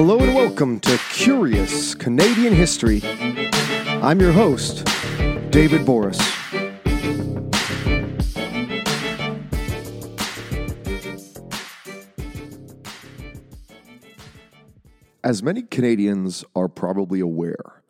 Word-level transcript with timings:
Hello 0.00 0.16
and 0.20 0.32
welcome 0.32 0.78
to 0.78 0.96
Curious 1.10 1.92
Canadian 1.92 2.54
History. 2.54 3.00
I'm 4.00 4.20
your 4.20 4.30
host, 4.30 4.84
David 5.50 5.84
Borys. 5.84 6.20
As 15.24 15.42
many 15.42 15.62
Canadians 15.62 16.44
are 16.54 16.68
probably 16.68 17.18
aware, 17.18 17.82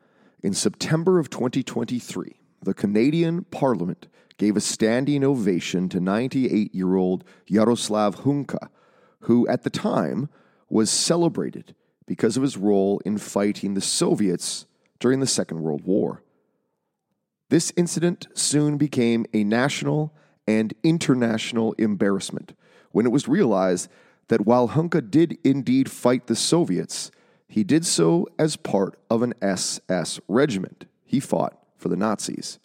in 0.42 0.54
September 0.54 1.18
of 1.18 1.28
2023, 1.28 2.40
the 2.62 2.72
Canadian 2.72 3.44
Parliament 3.44 4.08
gave 4.38 4.56
a 4.56 4.62
standing 4.62 5.22
ovation 5.22 5.90
to 5.90 6.00
98 6.00 6.74
year 6.74 6.96
old 6.96 7.22
Yaroslav 7.46 8.22
Hunka, 8.22 8.70
who 9.20 9.46
at 9.46 9.62
the 9.62 9.68
time 9.68 10.30
was 10.70 10.90
celebrated 10.90 11.74
because 12.08 12.36
of 12.36 12.42
his 12.42 12.56
role 12.56 13.00
in 13.04 13.18
fighting 13.18 13.74
the 13.74 13.80
Soviets 13.80 14.66
during 14.98 15.20
the 15.20 15.26
Second 15.26 15.60
World 15.62 15.84
War. 15.84 16.22
This 17.50 17.72
incident 17.76 18.26
soon 18.34 18.78
became 18.78 19.26
a 19.32 19.44
national 19.44 20.12
and 20.46 20.74
international 20.82 21.74
embarrassment 21.74 22.54
when 22.90 23.06
it 23.06 23.12
was 23.12 23.28
realized 23.28 23.90
that 24.28 24.46
while 24.46 24.70
Hunka 24.70 25.08
did 25.08 25.38
indeed 25.44 25.90
fight 25.90 26.26
the 26.26 26.34
Soviets, 26.34 27.10
he 27.46 27.62
did 27.62 27.84
so 27.84 28.26
as 28.38 28.56
part 28.56 28.98
of 29.10 29.22
an 29.22 29.34
SS 29.42 30.18
regiment. 30.28 30.86
He 31.04 31.20
fought 31.20 31.58
for 31.76 31.88
the 31.88 31.96
Nazis. 31.96 32.58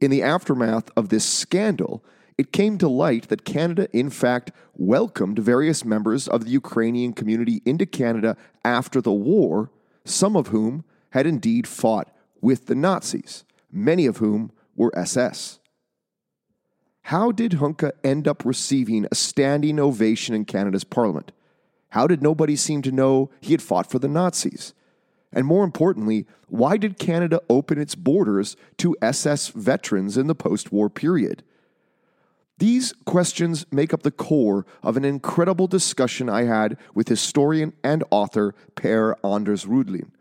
In 0.00 0.10
the 0.10 0.22
aftermath 0.22 0.90
of 0.96 1.08
this 1.08 1.24
scandal, 1.24 2.04
it 2.36 2.52
came 2.52 2.78
to 2.78 2.88
light 2.88 3.28
that 3.28 3.44
Canada, 3.44 3.88
in 3.92 4.10
fact, 4.10 4.50
welcomed 4.74 5.38
various 5.38 5.84
members 5.84 6.26
of 6.26 6.44
the 6.44 6.50
Ukrainian 6.50 7.12
community 7.12 7.62
into 7.64 7.86
Canada 7.86 8.36
after 8.64 9.00
the 9.00 9.12
war, 9.12 9.70
some 10.04 10.36
of 10.36 10.48
whom 10.48 10.84
had 11.10 11.26
indeed 11.26 11.66
fought 11.66 12.10
with 12.40 12.66
the 12.66 12.74
Nazis, 12.74 13.44
many 13.70 14.06
of 14.06 14.16
whom 14.16 14.50
were 14.74 14.96
SS. 14.98 15.60
How 17.02 17.30
did 17.30 17.52
Hunka 17.52 17.92
end 18.02 18.26
up 18.26 18.44
receiving 18.44 19.06
a 19.10 19.14
standing 19.14 19.78
ovation 19.78 20.34
in 20.34 20.44
Canada's 20.44 20.84
parliament? 20.84 21.32
How 21.90 22.06
did 22.06 22.22
nobody 22.22 22.56
seem 22.56 22.82
to 22.82 22.90
know 22.90 23.30
he 23.40 23.52
had 23.52 23.62
fought 23.62 23.88
for 23.88 23.98
the 24.00 24.08
Nazis? 24.08 24.74
And 25.32 25.46
more 25.46 25.64
importantly, 25.64 26.26
why 26.48 26.76
did 26.76 26.98
Canada 26.98 27.40
open 27.48 27.78
its 27.78 27.94
borders 27.94 28.56
to 28.78 28.96
SS 29.02 29.48
veterans 29.48 30.16
in 30.16 30.26
the 30.26 30.34
post 30.34 30.72
war 30.72 30.88
period? 30.88 31.44
These 32.58 32.94
questions 33.04 33.66
make 33.72 33.92
up 33.92 34.02
the 34.02 34.12
core 34.12 34.64
of 34.82 34.96
an 34.96 35.04
incredible 35.04 35.66
discussion 35.66 36.28
I 36.28 36.44
had 36.44 36.76
with 36.94 37.08
historian 37.08 37.72
and 37.82 38.04
author 38.10 38.54
Per 38.76 39.16
Anders 39.24 39.66
Rudling. 39.66 40.12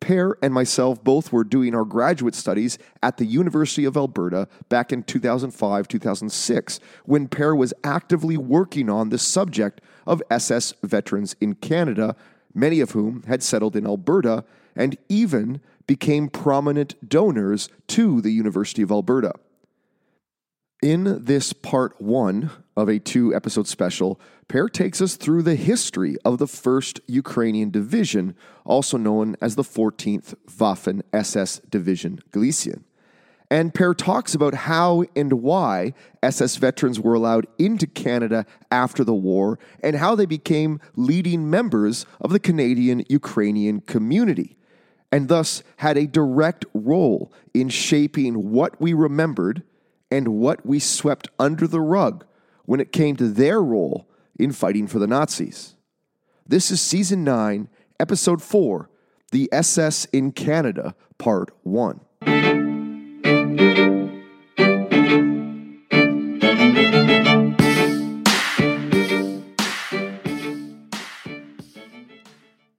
Per 0.00 0.38
and 0.42 0.54
myself 0.54 1.02
both 1.02 1.32
were 1.32 1.44
doing 1.44 1.74
our 1.74 1.84
graduate 1.84 2.34
studies 2.34 2.78
at 3.02 3.16
the 3.16 3.24
University 3.24 3.84
of 3.84 3.96
Alberta 3.96 4.46
back 4.68 4.92
in 4.92 5.02
2005 5.02 5.88
2006, 5.88 6.80
when 7.04 7.26
Per 7.26 7.54
was 7.54 7.74
actively 7.82 8.36
working 8.36 8.88
on 8.90 9.08
the 9.08 9.18
subject 9.18 9.80
of 10.06 10.22
SS 10.30 10.74
veterans 10.82 11.34
in 11.40 11.54
Canada, 11.54 12.14
many 12.54 12.80
of 12.80 12.92
whom 12.92 13.22
had 13.24 13.42
settled 13.42 13.74
in 13.74 13.86
Alberta 13.86 14.44
and 14.76 14.96
even 15.08 15.60
became 15.86 16.28
prominent 16.28 16.94
donors 17.08 17.68
to 17.88 18.20
the 18.20 18.30
University 18.30 18.82
of 18.82 18.92
Alberta. 18.92 19.32
In 20.82 21.24
this 21.24 21.52
part 21.52 22.00
one 22.00 22.52
of 22.76 22.88
a 22.88 23.00
two 23.00 23.34
episode 23.34 23.66
special, 23.66 24.20
Per 24.46 24.68
takes 24.68 25.02
us 25.02 25.16
through 25.16 25.42
the 25.42 25.56
history 25.56 26.16
of 26.24 26.38
the 26.38 26.46
1st 26.46 27.00
Ukrainian 27.08 27.70
Division, 27.70 28.36
also 28.64 28.96
known 28.96 29.34
as 29.40 29.56
the 29.56 29.64
14th 29.64 30.36
Waffen 30.46 31.02
SS 31.12 31.58
Division 31.68 32.20
Galician. 32.30 32.84
And 33.50 33.74
Per 33.74 33.92
talks 33.92 34.36
about 34.36 34.54
how 34.54 35.02
and 35.16 35.42
why 35.42 35.94
SS 36.22 36.54
veterans 36.58 37.00
were 37.00 37.14
allowed 37.14 37.48
into 37.58 37.88
Canada 37.88 38.46
after 38.70 39.02
the 39.02 39.14
war 39.14 39.58
and 39.82 39.96
how 39.96 40.14
they 40.14 40.26
became 40.26 40.80
leading 40.94 41.50
members 41.50 42.06
of 42.20 42.30
the 42.30 42.38
Canadian 42.38 43.04
Ukrainian 43.08 43.80
community, 43.80 44.56
and 45.10 45.26
thus 45.26 45.64
had 45.78 45.98
a 45.98 46.06
direct 46.06 46.64
role 46.72 47.32
in 47.52 47.68
shaping 47.68 48.52
what 48.52 48.80
we 48.80 48.92
remembered 48.92 49.64
and 50.10 50.28
what 50.28 50.64
we 50.64 50.78
swept 50.78 51.28
under 51.38 51.66
the 51.66 51.80
rug 51.80 52.24
when 52.64 52.80
it 52.80 52.92
came 52.92 53.16
to 53.16 53.28
their 53.28 53.62
role 53.62 54.08
in 54.38 54.52
fighting 54.52 54.86
for 54.86 54.98
the 54.98 55.06
Nazis. 55.06 55.74
This 56.46 56.70
is 56.70 56.80
Season 56.80 57.24
9, 57.24 57.68
Episode 58.00 58.42
4 58.42 58.88
The 59.32 59.48
SS 59.52 60.06
in 60.06 60.32
Canada, 60.32 60.94
Part 61.18 61.50
1. 61.62 62.00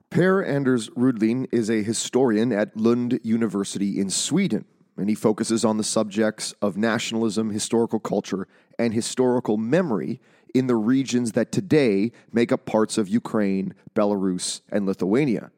Per 0.09 0.43
Anders 0.43 0.89
Rudling 0.95 1.47
is 1.51 1.69
a 1.69 1.81
historian 1.81 2.51
at 2.51 2.75
Lund 2.75 3.19
University 3.23 3.99
in 3.99 4.09
Sweden 4.09 4.65
and 4.99 5.09
he 5.09 5.15
focuses 5.15 5.63
on 5.63 5.77
the 5.77 5.83
subjects 5.83 6.53
of 6.61 6.77
nationalism, 6.77 7.49
historical 7.49 7.99
culture, 7.99 8.47
and 8.77 8.93
historical 8.93 9.57
memory 9.57 10.19
in 10.53 10.67
the 10.67 10.75
regions 10.75 11.33
that 11.33 11.51
today 11.51 12.11
make 12.31 12.51
up 12.51 12.65
parts 12.65 12.97
of 12.97 13.07
Ukraine, 13.07 13.73
Belarus, 13.95 14.61
and 14.69 14.85
Lithuania. 14.85 15.51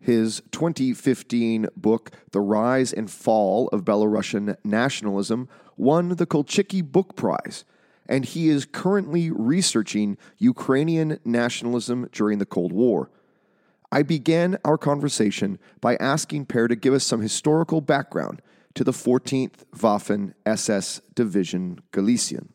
His 0.00 0.42
2015 0.52 1.68
book, 1.76 2.10
The 2.32 2.40
Rise 2.40 2.92
and 2.92 3.10
Fall 3.10 3.68
of 3.68 3.84
Belarusian 3.84 4.56
Nationalism, 4.64 5.48
won 5.76 6.10
the 6.10 6.26
Kulczycki 6.26 6.82
Book 6.82 7.16
Prize, 7.16 7.64
and 8.06 8.24
he 8.24 8.48
is 8.48 8.64
currently 8.64 9.30
researching 9.30 10.16
Ukrainian 10.38 11.18
nationalism 11.24 12.08
during 12.12 12.38
the 12.38 12.46
Cold 12.46 12.72
War. 12.72 13.10
I 13.90 14.02
began 14.02 14.58
our 14.64 14.78
conversation 14.78 15.58
by 15.80 15.96
asking 15.96 16.46
Per 16.46 16.68
to 16.68 16.76
give 16.76 16.94
us 16.94 17.04
some 17.04 17.20
historical 17.20 17.80
background 17.80 18.42
to 18.74 18.84
the 18.84 18.92
14th 18.92 19.64
Waffen 19.76 20.34
SS 20.44 21.00
Division 21.14 21.80
Galician. 21.92 22.52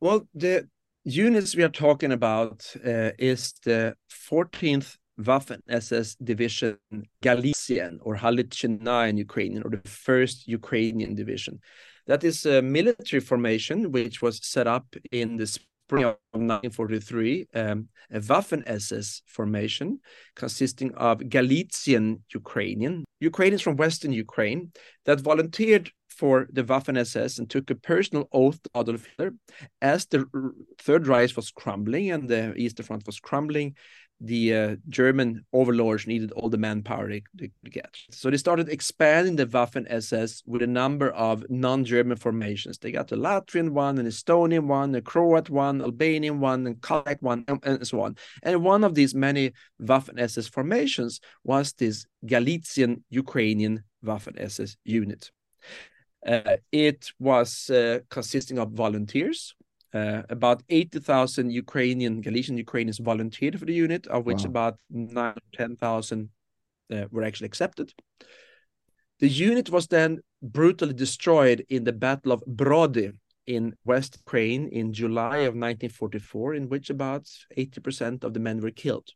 Well, 0.00 0.26
the 0.34 0.68
units 1.04 1.54
we 1.54 1.62
are 1.62 1.68
talking 1.68 2.12
about 2.12 2.66
uh, 2.84 3.10
is 3.18 3.54
the 3.64 3.94
14th 4.30 4.96
Waffen 5.20 5.60
SS 5.68 6.16
Division 6.16 6.78
Galician 7.22 8.00
or 8.02 8.16
Halichina 8.16 9.08
in 9.08 9.16
Ukrainian, 9.16 9.62
or 9.62 9.70
the 9.70 9.88
first 9.88 10.48
Ukrainian 10.48 11.14
division. 11.14 11.60
That 12.06 12.24
is 12.24 12.44
a 12.44 12.62
military 12.62 13.20
formation 13.20 13.92
which 13.92 14.20
was 14.20 14.44
set 14.44 14.66
up 14.66 14.96
in 15.12 15.36
the 15.36 15.46
spring 15.92 16.04
of 16.04 16.16
1943 16.32 17.46
um, 17.54 17.88
a 18.10 18.20
Waffen 18.20 18.62
SS 18.66 19.22
formation 19.26 20.00
consisting 20.34 20.94
of 20.94 21.28
Galician 21.28 22.22
Ukrainian, 22.32 23.04
Ukrainians 23.20 23.62
from 23.62 23.76
Western 23.76 24.12
Ukraine 24.12 24.72
that 25.04 25.20
volunteered 25.20 25.90
for 26.08 26.46
the 26.50 26.64
Waffen 26.64 26.96
SS 26.98 27.38
and 27.38 27.48
took 27.48 27.70
a 27.70 27.74
personal 27.74 28.28
oath 28.32 28.62
to 28.62 28.70
Adolf 28.74 29.04
Hitler 29.04 29.34
as 29.80 30.06
the 30.06 30.24
Third 30.78 31.06
Reich 31.06 31.36
was 31.36 31.50
crumbling 31.50 32.10
and 32.10 32.28
the 32.28 32.54
Eastern 32.54 32.86
Front 32.86 33.06
was 33.06 33.20
crumbling 33.20 33.74
the 34.24 34.54
uh, 34.54 34.76
German 34.88 35.44
overlords 35.52 36.06
needed 36.06 36.30
all 36.32 36.48
the 36.48 36.56
manpower 36.56 37.08
they, 37.08 37.24
they 37.34 37.50
could 37.62 37.72
get. 37.72 37.96
So 38.12 38.30
they 38.30 38.36
started 38.36 38.68
expanding 38.68 39.34
the 39.34 39.46
Waffen 39.46 39.84
SS 39.90 40.44
with 40.46 40.62
a 40.62 40.66
number 40.66 41.10
of 41.10 41.44
non-German 41.50 42.16
formations. 42.18 42.78
They 42.78 42.92
got 42.92 43.08
the 43.08 43.16
Latvian 43.16 43.70
one, 43.70 43.98
an 43.98 44.06
Estonian 44.06 44.66
one, 44.66 44.94
a 44.94 45.02
Croat 45.02 45.50
one, 45.50 45.82
Albanian 45.82 46.38
one, 46.38 46.66
and 46.68 46.76
Kazakh 46.80 47.20
one, 47.20 47.44
and, 47.48 47.58
and 47.64 47.86
so 47.86 48.00
on. 48.00 48.16
And 48.44 48.62
one 48.62 48.84
of 48.84 48.94
these 48.94 49.12
many 49.12 49.52
Waffen 49.82 50.20
SS 50.20 50.46
formations 50.46 51.20
was 51.42 51.72
this 51.72 52.06
Galician 52.24 53.02
Ukrainian 53.10 53.82
Waffen 54.04 54.40
SS 54.40 54.76
unit. 54.84 55.32
Uh, 56.24 56.56
it 56.70 57.10
was 57.18 57.68
uh, 57.70 57.98
consisting 58.08 58.60
of 58.60 58.70
volunteers 58.70 59.56
uh, 59.94 60.22
about 60.28 60.62
80,000 60.68 61.50
Ukrainian, 61.50 62.20
Galician 62.20 62.56
Ukrainians 62.56 62.98
volunteered 62.98 63.58
for 63.58 63.66
the 63.66 63.74
unit, 63.74 64.06
of 64.06 64.24
which 64.24 64.42
wow. 64.42 64.50
about 64.50 64.78
9 64.90 65.34
10,000 65.52 66.30
uh, 66.92 67.04
were 67.10 67.24
actually 67.24 67.46
accepted. 67.46 67.92
The 69.20 69.28
unit 69.28 69.70
was 69.70 69.86
then 69.86 70.20
brutally 70.42 70.94
destroyed 70.94 71.64
in 71.68 71.84
the 71.84 71.92
Battle 71.92 72.32
of 72.32 72.42
Brody 72.46 73.12
in 73.46 73.74
West 73.84 74.16
Ukraine 74.24 74.68
in 74.68 74.92
July 74.92 75.38
of 75.38 75.54
1944, 75.54 76.54
in 76.54 76.68
which 76.68 76.90
about 76.90 77.28
80% 77.56 78.24
of 78.24 78.34
the 78.34 78.40
men 78.40 78.60
were 78.60 78.70
killed. 78.70 79.08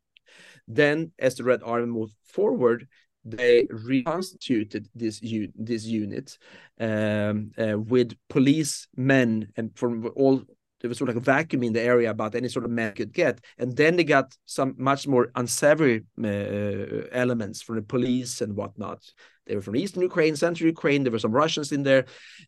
Then, 0.68 1.12
as 1.18 1.36
the 1.36 1.44
Red 1.44 1.62
Army 1.64 1.86
moved 1.86 2.14
forward, 2.24 2.88
they 3.24 3.66
reconstituted 3.70 4.88
this 4.94 5.20
this 5.56 5.84
unit 5.84 6.38
um, 6.78 7.50
uh, 7.58 7.76
with 7.76 8.16
policemen 8.28 9.52
and 9.56 9.76
from 9.76 10.08
all 10.14 10.42
there 10.80 10.88
was 10.88 10.98
sort 10.98 11.08
of 11.08 11.16
like 11.16 11.22
a 11.22 11.24
vacuum 11.24 11.62
in 11.62 11.72
the 11.72 11.80
area 11.80 12.10
about 12.10 12.34
any 12.34 12.48
sort 12.48 12.64
of 12.64 12.70
man 12.70 12.92
could 12.92 13.12
get. 13.12 13.40
And 13.58 13.76
then 13.76 13.96
they 13.96 14.04
got 14.04 14.36
some 14.44 14.74
much 14.76 15.06
more 15.06 15.30
unsavory 15.34 16.04
uh, 16.22 17.08
elements 17.12 17.62
from 17.62 17.76
the 17.76 17.82
police 17.82 18.40
and 18.40 18.54
whatnot. 18.54 19.02
They 19.46 19.54
were 19.54 19.62
from 19.62 19.76
Eastern 19.76 20.02
Ukraine, 20.02 20.36
Central 20.36 20.66
Ukraine. 20.66 21.02
There 21.02 21.12
were 21.12 21.18
some 21.18 21.32
Russians 21.32 21.72
in 21.72 21.82
there, 21.82 22.06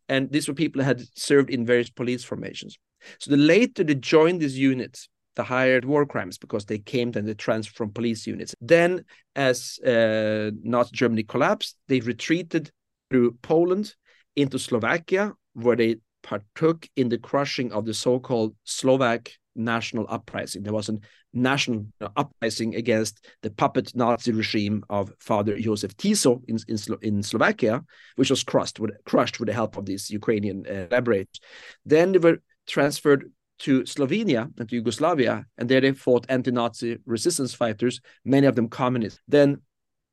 and 0.08 0.30
these 0.30 0.48
were 0.48 0.54
people 0.54 0.80
that 0.80 0.86
had 0.86 1.02
served 1.14 1.48
in 1.48 1.64
various 1.64 1.90
police 1.90 2.24
formations. 2.24 2.76
So 3.20 3.30
the 3.30 3.36
later 3.36 3.84
they 3.84 3.94
joined 3.94 4.40
these 4.40 4.58
units, 4.58 5.08
the 5.36 5.44
hired 5.44 5.84
war 5.84 6.04
crimes 6.04 6.36
because 6.36 6.64
they 6.64 6.78
came 6.78 7.12
and 7.14 7.28
they 7.28 7.34
transferred 7.34 7.76
from 7.76 7.92
police 7.92 8.26
units. 8.26 8.54
Then, 8.60 9.04
as 9.36 9.78
uh, 9.86 10.50
Nazi 10.62 10.90
Germany 10.92 11.22
collapsed, 11.22 11.76
they 11.86 12.00
retreated 12.00 12.72
through 13.08 13.38
Poland 13.42 13.94
into 14.34 14.58
Slovakia, 14.58 15.32
where 15.54 15.76
they 15.76 15.96
partook 16.22 16.88
in 16.96 17.08
the 17.08 17.18
crushing 17.18 17.72
of 17.72 17.84
the 17.84 17.94
so-called 17.94 18.54
Slovak 18.64 19.30
national 19.54 20.06
uprising. 20.08 20.62
There 20.62 20.72
was 20.72 20.88
a 20.88 20.98
national 21.32 21.86
uprising 22.16 22.74
against 22.74 23.26
the 23.42 23.50
puppet 23.50 23.94
Nazi 23.94 24.32
regime 24.32 24.84
of 24.88 25.12
Father 25.18 25.58
Josef 25.58 25.96
Tiso 25.96 26.42
in, 26.48 26.58
in, 26.68 26.78
in 27.02 27.22
Slovakia, 27.22 27.84
which 28.16 28.30
was 28.30 28.44
crushed 28.44 28.80
with, 28.80 28.92
crushed 29.04 29.38
with 29.38 29.48
the 29.48 29.52
help 29.52 29.76
of 29.76 29.84
these 29.84 30.10
Ukrainian 30.10 30.64
uh, 30.66 30.86
liberators. 30.90 31.40
Then 31.84 32.12
they 32.12 32.18
were 32.18 32.38
transferred 32.66 33.30
to 33.60 33.82
Slovenia 33.82 34.48
and 34.58 34.68
to 34.68 34.76
Yugoslavia, 34.76 35.44
and 35.56 35.68
there 35.68 35.80
they 35.80 35.92
fought 35.92 36.26
anti-Nazi 36.28 36.98
resistance 37.06 37.52
fighters, 37.52 38.00
many 38.24 38.46
of 38.46 38.54
them 38.54 38.68
communists. 38.68 39.20
Then 39.26 39.62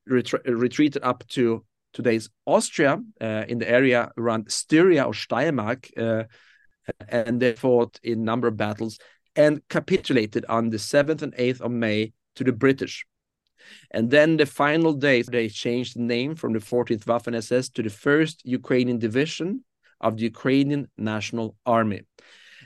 retreated 0.08 1.04
up 1.04 1.28
to 1.30 1.64
today's 1.96 2.30
Austria, 2.46 3.02
uh, 3.22 3.46
in 3.48 3.58
the 3.58 3.70
area 3.70 4.12
around 4.18 4.52
Styria 4.52 5.04
or 5.06 5.14
Steiermark, 5.14 5.90
uh, 5.98 6.26
and 7.08 7.42
they 7.42 7.54
fought 7.54 8.00
in 8.04 8.20
a 8.20 8.24
number 8.24 8.48
of 8.48 8.58
battles 8.58 9.00
and 9.36 9.62
capitulated 9.70 10.46
on 10.48 10.70
the 10.70 10.78
7th 10.78 11.22
and 11.22 11.34
8th 11.36 11.62
of 11.62 11.72
May 11.72 12.14
to 12.36 12.44
the 12.44 12.52
British. 12.52 13.06
And 13.92 14.12
then 14.12 14.38
the 14.38 14.46
final 14.46 14.94
day, 14.94 15.24
they 15.24 15.50
changed 15.50 15.96
the 15.96 16.02
name 16.02 16.36
from 16.36 16.54
the 16.54 16.60
14th 16.60 17.06
Waffen 17.06 17.36
SS 17.36 17.70
to 17.70 17.82
the 17.82 17.90
1st 17.90 18.42
Ukrainian 18.44 19.00
Division 19.00 19.64
of 20.02 20.18
the 20.18 20.24
Ukrainian 20.24 20.88
National 20.98 21.56
Army. 21.66 22.02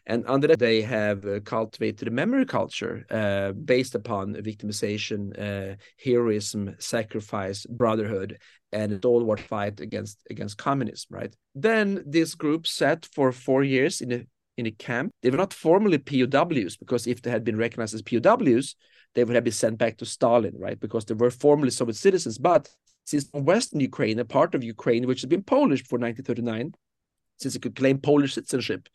And 0.09 0.25
under 0.27 0.47
that, 0.47 0.57
they 0.57 0.81
have 0.81 1.23
uh, 1.23 1.39
cultivated 1.41 2.07
a 2.07 2.11
memory 2.11 2.45
culture 2.45 3.05
uh, 3.11 3.51
based 3.51 3.93
upon 3.93 4.33
victimization, 4.33 5.21
uh, 5.37 5.75
heroism, 6.03 6.75
sacrifice, 6.79 7.67
brotherhood, 7.67 8.39
and 8.71 8.91
a 8.91 8.97
stalwart 8.97 9.39
fight 9.39 9.79
against 9.79 10.17
against 10.31 10.57
communism. 10.57 11.09
Right. 11.11 11.35
Then 11.53 12.03
this 12.07 12.33
group 12.33 12.65
sat 12.65 13.07
for 13.13 13.31
four 13.31 13.63
years 13.63 14.01
in 14.01 14.11
a 14.11 14.25
in 14.57 14.65
a 14.65 14.71
camp. 14.71 15.11
They 15.21 15.29
were 15.29 15.37
not 15.37 15.53
formally 15.53 15.99
POWs 15.99 16.75
because 16.75 17.05
if 17.05 17.21
they 17.21 17.29
had 17.29 17.43
been 17.43 17.57
recognized 17.57 17.93
as 17.93 18.01
POWs, 18.01 18.75
they 19.13 19.23
would 19.23 19.35
have 19.35 19.43
been 19.43 19.53
sent 19.53 19.77
back 19.77 19.97
to 19.97 20.05
Stalin, 20.07 20.55
right? 20.57 20.79
Because 20.79 21.05
they 21.05 21.13
were 21.13 21.31
formally 21.31 21.69
Soviet 21.69 21.97
citizens. 21.97 22.39
But 22.39 22.67
since 23.05 23.29
Western 23.31 23.79
Ukraine, 23.79 24.17
a 24.17 24.25
part 24.25 24.55
of 24.55 24.63
Ukraine 24.63 25.05
which 25.05 25.21
had 25.21 25.29
been 25.29 25.43
Polish 25.43 25.83
before 25.83 25.99
1939, 25.99 26.73
since 27.37 27.55
it 27.55 27.61
could 27.61 27.75
claim 27.75 27.99
Polish 27.99 28.33
citizenship, 28.33 28.89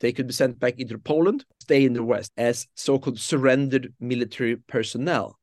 they 0.00 0.12
could 0.12 0.26
be 0.26 0.32
sent 0.32 0.58
back 0.58 0.78
into 0.78 0.98
Poland, 0.98 1.44
stay 1.60 1.84
in 1.84 1.92
the 1.92 2.02
West 2.02 2.32
as 2.36 2.66
so-called 2.74 3.18
surrendered 3.18 3.92
military 4.00 4.56
personnel. 4.56 5.38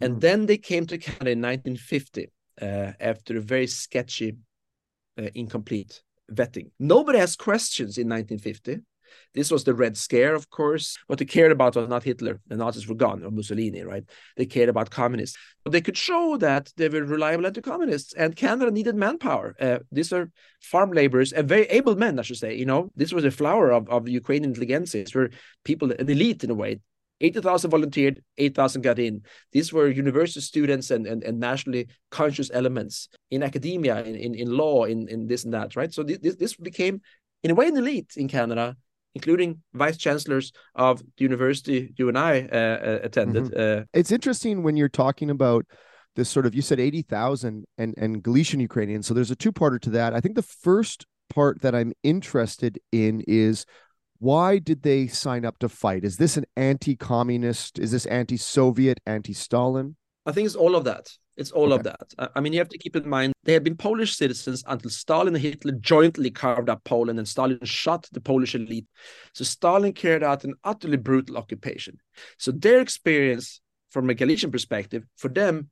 And 0.00 0.16
mm. 0.16 0.20
then 0.20 0.46
they 0.46 0.58
came 0.58 0.86
to 0.86 0.98
Canada 0.98 1.30
in 1.30 1.42
1950 1.42 2.30
uh, 2.60 2.92
after 3.00 3.36
a 3.36 3.40
very 3.40 3.66
sketchy, 3.66 4.36
uh, 5.18 5.28
incomplete 5.34 6.02
vetting. 6.32 6.70
Nobody 6.78 7.18
asked 7.18 7.38
questions 7.38 7.98
in 7.98 8.08
1950. 8.08 8.84
This 9.34 9.50
was 9.50 9.64
the 9.64 9.74
Red 9.74 9.96
Scare, 9.96 10.34
of 10.34 10.50
course. 10.50 10.96
What 11.06 11.18
they 11.18 11.24
cared 11.24 11.52
about 11.52 11.76
was 11.76 11.88
not 11.88 12.02
Hitler. 12.02 12.40
The 12.48 12.56
Nazis 12.56 12.88
were 12.88 12.94
gone, 12.94 13.24
or 13.24 13.30
Mussolini, 13.30 13.82
right? 13.82 14.04
They 14.36 14.46
cared 14.46 14.68
about 14.68 14.90
communists. 14.90 15.36
But 15.64 15.72
they 15.72 15.80
could 15.80 15.96
show 15.96 16.36
that 16.38 16.72
they 16.76 16.88
were 16.88 17.04
reliable 17.04 17.46
anti-communists, 17.46 18.12
and 18.14 18.36
Canada 18.36 18.70
needed 18.70 18.94
manpower. 18.94 19.54
Uh, 19.60 19.78
these 19.92 20.12
are 20.12 20.30
farm 20.60 20.92
laborers, 20.92 21.32
and 21.32 21.48
very 21.48 21.64
able 21.66 21.96
men, 21.96 22.18
I 22.18 22.22
should 22.22 22.38
say. 22.38 22.54
You 22.56 22.66
know, 22.66 22.90
this 22.96 23.12
was 23.12 23.24
a 23.24 23.30
flower 23.30 23.70
of, 23.70 23.88
of 23.88 24.08
Ukrainian 24.08 24.50
intelligentsia. 24.50 25.04
Were 25.14 25.30
people, 25.64 25.90
an 25.92 26.08
elite 26.08 26.44
in 26.44 26.50
a 26.50 26.54
way. 26.54 26.80
80,000 27.20 27.70
volunteered, 27.70 28.22
8,000 28.38 28.82
got 28.82 28.98
in. 28.98 29.22
These 29.52 29.72
were 29.72 29.88
university 29.88 30.40
students 30.40 30.90
and, 30.90 31.06
and, 31.06 31.22
and 31.22 31.38
nationally 31.38 31.88
conscious 32.10 32.50
elements 32.52 33.08
in 33.30 33.42
academia, 33.42 34.02
in, 34.02 34.14
in, 34.14 34.34
in 34.34 34.50
law, 34.50 34.84
in, 34.84 35.08
in 35.08 35.26
this 35.26 35.44
and 35.44 35.52
that, 35.54 35.76
right? 35.76 35.92
So 35.92 36.02
this, 36.02 36.36
this 36.36 36.56
became, 36.56 37.02
in 37.42 37.50
a 37.50 37.54
way, 37.54 37.68
an 37.68 37.76
elite 37.76 38.14
in 38.16 38.28
Canada 38.28 38.76
including 39.14 39.60
vice 39.74 39.96
chancellors 39.96 40.52
of 40.74 41.00
the 41.00 41.04
university 41.18 41.92
you 41.96 42.08
and 42.08 42.18
I 42.18 42.48
uh, 42.52 42.56
uh 42.56 42.98
attended. 43.02 43.44
Mm-hmm. 43.44 43.80
Uh, 43.80 43.84
it's 43.92 44.12
interesting 44.12 44.62
when 44.62 44.76
you're 44.76 44.88
talking 44.88 45.30
about 45.30 45.66
this 46.16 46.28
sort 46.28 46.46
of 46.46 46.54
you 46.54 46.62
said 46.62 46.80
80,000 46.80 47.64
and 47.78 47.94
and 47.96 48.22
Galician 48.22 48.60
Ukrainians. 48.60 49.06
So 49.06 49.14
there's 49.14 49.30
a 49.30 49.36
two-parter 49.36 49.80
to 49.82 49.90
that. 49.90 50.14
I 50.14 50.20
think 50.20 50.34
the 50.34 50.42
first 50.42 51.06
part 51.28 51.62
that 51.62 51.74
I'm 51.74 51.92
interested 52.02 52.78
in 52.92 53.22
is 53.26 53.64
why 54.18 54.58
did 54.58 54.82
they 54.82 55.06
sign 55.06 55.44
up 55.46 55.58
to 55.60 55.68
fight? 55.68 56.04
Is 56.04 56.16
this 56.18 56.36
an 56.36 56.44
anti-communist? 56.56 57.78
Is 57.78 57.90
this 57.90 58.04
anti-Soviet, 58.06 59.00
anti-Stalin? 59.06 59.96
I 60.26 60.32
think 60.32 60.44
it's 60.46 60.54
all 60.54 60.76
of 60.76 60.84
that. 60.84 61.10
It's 61.40 61.50
all 61.52 61.72
okay. 61.72 61.76
of 61.76 61.82
that. 61.84 62.30
I 62.36 62.40
mean, 62.40 62.52
you 62.52 62.58
have 62.58 62.68
to 62.68 62.78
keep 62.78 62.94
in 62.94 63.08
mind 63.08 63.32
they 63.44 63.54
had 63.54 63.64
been 63.64 63.76
Polish 63.76 64.14
citizens 64.14 64.62
until 64.66 64.90
Stalin 64.90 65.34
and 65.34 65.42
Hitler 65.42 65.72
jointly 65.72 66.30
carved 66.30 66.68
up 66.68 66.84
Poland 66.84 67.18
and 67.18 67.26
Stalin 67.26 67.58
shot 67.64 68.06
the 68.12 68.20
Polish 68.20 68.54
elite. 68.54 68.86
So 69.32 69.44
Stalin 69.44 69.94
carried 69.94 70.22
out 70.22 70.44
an 70.44 70.54
utterly 70.64 70.98
brutal 70.98 71.38
occupation. 71.38 71.98
So 72.38 72.52
their 72.52 72.80
experience 72.80 73.62
from 73.88 74.10
a 74.10 74.14
Galician 74.14 74.50
perspective, 74.50 75.04
for 75.16 75.28
them, 75.28 75.70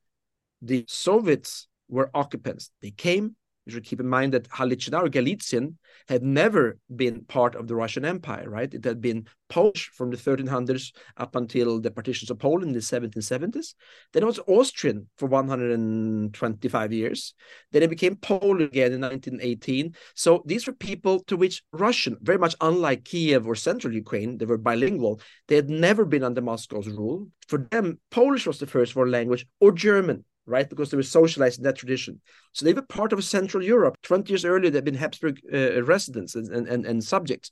the 0.61 0.85
Soviets 0.87 1.67
were 1.87 2.09
occupants. 2.15 2.71
They 2.81 2.91
came, 2.91 3.35
you 3.69 3.75
should 3.75 3.85
keep 3.85 3.99
in 3.99 4.07
mind 4.07 4.33
that 4.33 4.49
Halicina 4.49 5.01
or 5.03 5.09
Galician 5.09 5.77
had 6.07 6.23
never 6.23 6.79
been 6.95 7.23
part 7.25 7.55
of 7.55 7.67
the 7.67 7.75
Russian 7.75 8.03
Empire, 8.03 8.49
right? 8.49 8.73
It 8.73 8.83
had 8.83 8.99
been 8.99 9.27
Polish 9.47 9.91
from 9.93 10.09
the 10.09 10.17
1300s 10.17 10.91
up 11.17 11.35
until 11.35 11.79
the 11.79 11.91
partitions 11.91 12.31
of 12.31 12.39
Poland 12.39 12.69
in 12.69 12.73
the 12.73 12.79
1770s. 12.79 13.75
Then 14.13 14.23
it 14.23 14.25
was 14.25 14.39
Austrian 14.47 15.07
for 15.17 15.27
125 15.27 16.93
years. 16.93 17.33
Then 17.71 17.83
it 17.83 17.89
became 17.89 18.15
Polish 18.15 18.69
again 18.69 18.93
in 18.93 19.01
1918. 19.01 19.93
So 20.15 20.43
these 20.45 20.65
were 20.65 20.73
people 20.73 21.19
to 21.25 21.37
which 21.37 21.63
Russian, 21.71 22.17
very 22.21 22.37
much 22.37 22.55
unlike 22.61 23.05
Kiev 23.05 23.47
or 23.47 23.55
central 23.55 23.93
Ukraine, 23.93 24.37
they 24.37 24.45
were 24.45 24.57
bilingual. 24.57 25.21
They 25.47 25.55
had 25.55 25.69
never 25.69 26.05
been 26.05 26.23
under 26.23 26.41
Moscow's 26.41 26.87
rule. 26.87 27.27
For 27.47 27.67
them, 27.71 27.99
Polish 28.09 28.47
was 28.47 28.59
the 28.59 28.67
first 28.67 28.93
foreign 28.93 29.11
language 29.11 29.45
or 29.59 29.71
German 29.71 30.25
right? 30.49 30.69
Because 30.69 30.89
they 30.89 30.97
were 30.97 31.03
socialized 31.03 31.59
in 31.59 31.63
that 31.63 31.77
tradition. 31.77 32.19
So 32.53 32.65
they 32.65 32.73
were 32.73 32.81
part 32.81 33.13
of 33.13 33.23
Central 33.23 33.63
Europe. 33.63 33.97
20 34.03 34.31
years 34.31 34.45
earlier, 34.45 34.71
they'd 34.71 34.83
been 34.83 34.95
Habsburg 34.95 35.39
uh, 35.53 35.83
residents 35.83 36.35
and, 36.35 36.49
and, 36.67 36.85
and 36.85 37.03
subjects. 37.03 37.51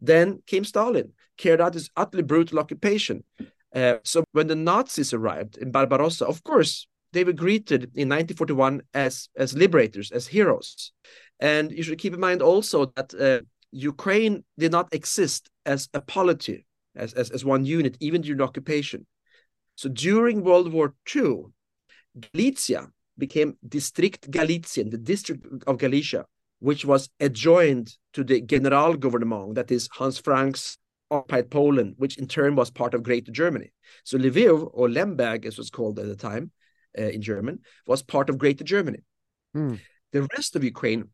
Then 0.00 0.42
came 0.46 0.64
Stalin, 0.64 1.12
carried 1.36 1.60
out 1.60 1.72
this 1.72 1.90
utterly 1.96 2.22
brutal 2.22 2.58
occupation. 2.58 3.24
Uh, 3.74 3.96
so 4.04 4.24
when 4.32 4.46
the 4.46 4.54
Nazis 4.54 5.12
arrived 5.12 5.58
in 5.58 5.70
Barbarossa, 5.70 6.26
of 6.26 6.42
course, 6.44 6.86
they 7.12 7.24
were 7.24 7.32
greeted 7.32 7.84
in 7.94 8.08
1941 8.08 8.82
as, 8.94 9.28
as 9.36 9.54
liberators, 9.54 10.10
as 10.12 10.26
heroes. 10.26 10.92
And 11.40 11.72
you 11.72 11.82
should 11.82 11.98
keep 11.98 12.14
in 12.14 12.20
mind 12.20 12.42
also 12.42 12.86
that 12.96 13.14
uh, 13.14 13.44
Ukraine 13.72 14.44
did 14.58 14.72
not 14.72 14.92
exist 14.92 15.50
as 15.64 15.88
a 15.92 16.00
polity, 16.00 16.66
as, 16.94 17.12
as, 17.12 17.30
as 17.30 17.44
one 17.44 17.64
unit, 17.64 17.96
even 18.00 18.22
during 18.22 18.40
occupation. 18.40 19.06
So 19.76 19.88
during 19.90 20.42
World 20.42 20.72
War 20.72 20.94
II, 21.14 21.44
Galicia 22.32 22.88
became 23.18 23.56
District 23.66 24.30
Galician, 24.30 24.90
the 24.90 24.98
district 24.98 25.46
of 25.66 25.78
Galicia, 25.78 26.24
which 26.60 26.84
was 26.84 27.08
adjoined 27.20 27.96
to 28.12 28.24
the 28.24 28.42
Generalgouvernement, 28.42 29.54
that 29.54 29.70
is 29.70 29.88
Hans 29.92 30.18
Frank's 30.18 30.78
occupied 31.10 31.50
Poland, 31.50 31.94
which 31.98 32.18
in 32.18 32.26
turn 32.26 32.56
was 32.56 32.70
part 32.70 32.94
of 32.94 33.02
Greater 33.02 33.30
Germany. 33.30 33.72
So 34.04 34.18
Lviv, 34.18 34.70
or 34.72 34.88
Lemberg, 34.88 35.46
as 35.46 35.54
it 35.54 35.58
was 35.58 35.70
called 35.70 35.98
at 35.98 36.06
the 36.06 36.16
time 36.16 36.50
uh, 36.98 37.02
in 37.02 37.22
German, 37.22 37.60
was 37.86 38.02
part 38.02 38.28
of 38.28 38.38
Greater 38.38 38.64
Germany. 38.64 39.00
Mm. 39.56 39.80
The 40.12 40.28
rest 40.36 40.56
of 40.56 40.64
Ukraine 40.64 41.10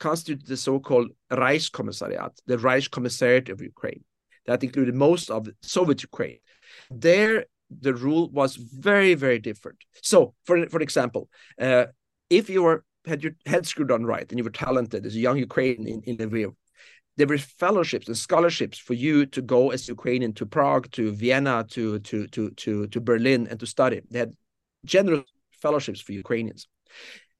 constituted 0.00 0.46
the 0.46 0.56
so-called 0.56 1.10
Reichskommissariat, 1.30 2.32
the 2.46 2.58
Reich 2.58 2.90
Commissariat 2.90 3.48
of 3.48 3.60
Ukraine. 3.60 4.04
That 4.46 4.62
included 4.62 4.94
most 4.94 5.30
of 5.30 5.48
Soviet 5.62 6.02
Ukraine. 6.02 6.38
There, 6.90 7.46
the 7.70 7.94
rule 7.94 8.30
was 8.30 8.56
very, 8.56 9.14
very 9.14 9.38
different. 9.38 9.78
So, 10.02 10.34
for 10.44 10.68
for 10.68 10.80
example, 10.80 11.28
uh, 11.60 11.86
if 12.30 12.48
you 12.50 12.62
were 12.62 12.84
had 13.06 13.22
your 13.22 13.32
head 13.46 13.66
screwed 13.66 13.90
on 13.90 14.04
right 14.04 14.28
and 14.30 14.38
you 14.38 14.44
were 14.44 14.50
talented 14.50 15.06
as 15.06 15.14
a 15.14 15.20
young 15.20 15.38
Ukrainian 15.38 16.02
in, 16.04 16.18
in 16.20 16.30
Lviv, 16.30 16.54
there 17.16 17.26
were 17.26 17.38
fellowships 17.38 18.08
and 18.08 18.16
scholarships 18.16 18.78
for 18.78 18.94
you 18.94 19.26
to 19.26 19.40
go 19.42 19.70
as 19.70 19.88
Ukrainian 19.88 20.32
to 20.34 20.46
Prague, 20.46 20.90
to 20.92 21.12
Vienna, 21.12 21.64
to 21.70 21.98
to 22.00 22.26
to 22.28 22.50
to 22.50 22.86
to 22.88 23.00
Berlin, 23.00 23.46
and 23.50 23.58
to 23.60 23.66
study. 23.66 24.00
They 24.10 24.20
had 24.20 24.34
generous 24.84 25.24
fellowships 25.62 26.00
for 26.00 26.12
Ukrainians. 26.12 26.68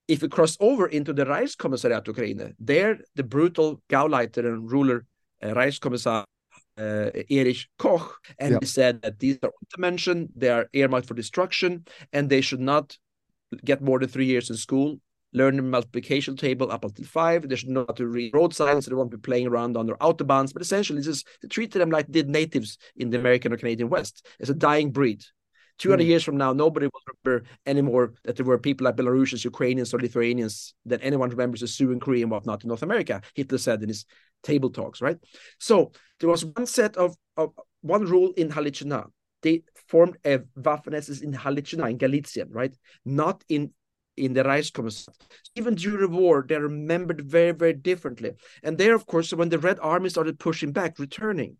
If 0.08 0.22
we 0.22 0.28
cross 0.28 0.56
over 0.60 0.86
into 0.86 1.12
the 1.12 1.24
Reichskommissariat 1.24 2.06
Ukraine, 2.06 2.54
there 2.58 2.98
the 3.16 3.24
brutal 3.24 3.82
Gauleiter 3.88 4.44
and 4.46 4.70
ruler 4.70 5.04
uh, 5.42 5.48
Reichskommissar 5.48 6.24
uh, 6.78 7.10
Erich 7.30 7.66
Koch, 7.78 8.18
and 8.38 8.52
yep. 8.52 8.62
he 8.62 8.66
said 8.66 9.02
that 9.02 9.18
these 9.18 9.38
are 9.42 9.52
mentioned, 9.78 10.30
they 10.36 10.50
are 10.50 10.68
earmarked 10.72 11.08
for 11.08 11.14
destruction, 11.14 11.84
and 12.12 12.28
they 12.28 12.40
should 12.40 12.60
not 12.60 12.96
get 13.64 13.82
more 13.82 13.98
than 13.98 14.08
three 14.08 14.26
years 14.26 14.50
in 14.50 14.56
school 14.56 14.98
learn 15.36 15.56
the 15.56 15.62
multiplication 15.62 16.34
table 16.34 16.72
up 16.72 16.84
until 16.84 17.04
five. 17.04 17.48
They 17.48 17.56
should 17.56 17.68
know 17.68 17.84
how 17.86 17.94
to 17.94 18.06
read 18.06 18.34
road 18.34 18.54
signs. 18.54 18.84
So 18.84 18.90
they 18.90 18.96
won't 18.96 19.10
be 19.10 19.18
playing 19.18 19.46
around 19.46 19.76
on 19.76 19.86
their 19.86 19.96
autobahns. 19.96 20.52
But 20.52 20.62
essentially, 20.62 20.98
this 20.98 21.06
is 21.08 21.24
to 21.42 21.48
treat 21.48 21.72
them 21.72 21.90
like 21.90 22.10
did 22.10 22.28
natives 22.28 22.78
in 22.96 23.10
the 23.10 23.18
American 23.18 23.52
or 23.52 23.58
Canadian 23.58 23.90
West 23.90 24.26
as 24.40 24.50
a 24.50 24.54
dying 24.54 24.90
breed. 24.90 25.22
200 25.78 26.02
mm. 26.02 26.06
years 26.06 26.24
from 26.24 26.36
now, 26.36 26.52
nobody 26.52 26.86
will 26.86 27.00
remember 27.24 27.46
anymore 27.66 28.14
that 28.24 28.36
there 28.36 28.46
were 28.46 28.58
people 28.58 28.84
like 28.84 28.96
Belarusians, 28.96 29.44
Ukrainians, 29.44 29.92
or 29.92 30.00
Lithuanians 30.00 30.74
that 30.86 31.00
anyone 31.02 31.30
remembers 31.30 31.62
as 31.62 31.74
Sioux 31.74 31.92
and 31.92 32.00
Cree 32.00 32.22
and 32.22 32.30
whatnot 32.30 32.64
in 32.64 32.68
North 32.68 32.82
America, 32.82 33.20
Hitler 33.34 33.58
said 33.58 33.82
in 33.82 33.88
his 33.88 34.06
table 34.42 34.70
talks, 34.70 35.00
right? 35.00 35.18
So 35.58 35.92
there 36.20 36.30
was 36.30 36.44
one 36.44 36.66
set 36.66 36.96
of, 36.96 37.16
of 37.36 37.52
one 37.82 38.04
rule 38.04 38.32
in 38.36 38.50
Halicina. 38.50 39.06
They 39.42 39.62
formed 39.88 40.16
a 40.24 40.38
Waffen 40.58 40.94
SS 40.94 41.20
in 41.20 41.32
Halicina, 41.32 41.90
in 41.90 41.98
Galicia, 41.98 42.46
right? 42.48 42.74
Not 43.04 43.44
in 43.48 43.72
in 44.16 44.32
the 44.32 44.42
Reichskommissar. 44.42 45.10
Even 45.56 45.74
during 45.74 46.00
the 46.00 46.08
war, 46.08 46.44
they're 46.48 46.62
remembered 46.62 47.20
very, 47.20 47.52
very 47.52 47.74
differently. 47.74 48.32
And 48.62 48.78
there, 48.78 48.94
of 48.94 49.04
course, 49.04 49.30
when 49.32 49.50
the 49.50 49.58
Red 49.58 49.78
Army 49.82 50.08
started 50.08 50.38
pushing 50.38 50.72
back, 50.72 50.98
returning 50.98 51.58